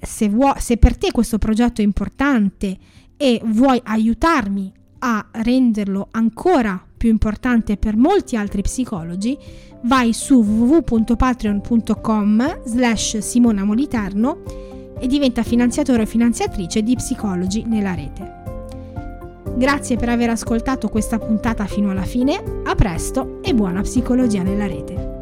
se, 0.00 0.28
vuoi, 0.28 0.52
se 0.58 0.76
per 0.76 0.96
te 0.96 1.10
questo 1.10 1.38
progetto 1.38 1.80
è 1.80 1.84
importante 1.84 2.78
e 3.16 3.40
vuoi 3.44 3.80
aiutarmi 3.82 4.72
a 5.00 5.28
renderlo 5.32 6.08
ancora 6.10 6.87
più 6.98 7.08
importante 7.08 7.78
per 7.78 7.96
molti 7.96 8.36
altri 8.36 8.60
psicologi, 8.60 9.38
vai 9.84 10.12
su 10.12 10.42
www.patreon.com 10.42 12.64
slash 12.64 13.18
Simona 13.18 13.64
Moliterno 13.64 14.42
e 15.00 15.06
diventa 15.06 15.42
finanziatore 15.42 16.02
o 16.02 16.06
finanziatrice 16.06 16.82
di 16.82 16.94
Psicologi 16.96 17.64
nella 17.64 17.94
rete. 17.94 18.36
Grazie 19.56 19.96
per 19.96 20.10
aver 20.10 20.30
ascoltato 20.30 20.88
questa 20.88 21.18
puntata 21.18 21.66
fino 21.66 21.90
alla 21.90 22.02
fine, 22.02 22.42
a 22.64 22.74
presto 22.74 23.40
e 23.42 23.54
buona 23.54 23.80
psicologia 23.80 24.42
nella 24.42 24.66
rete. 24.66 25.17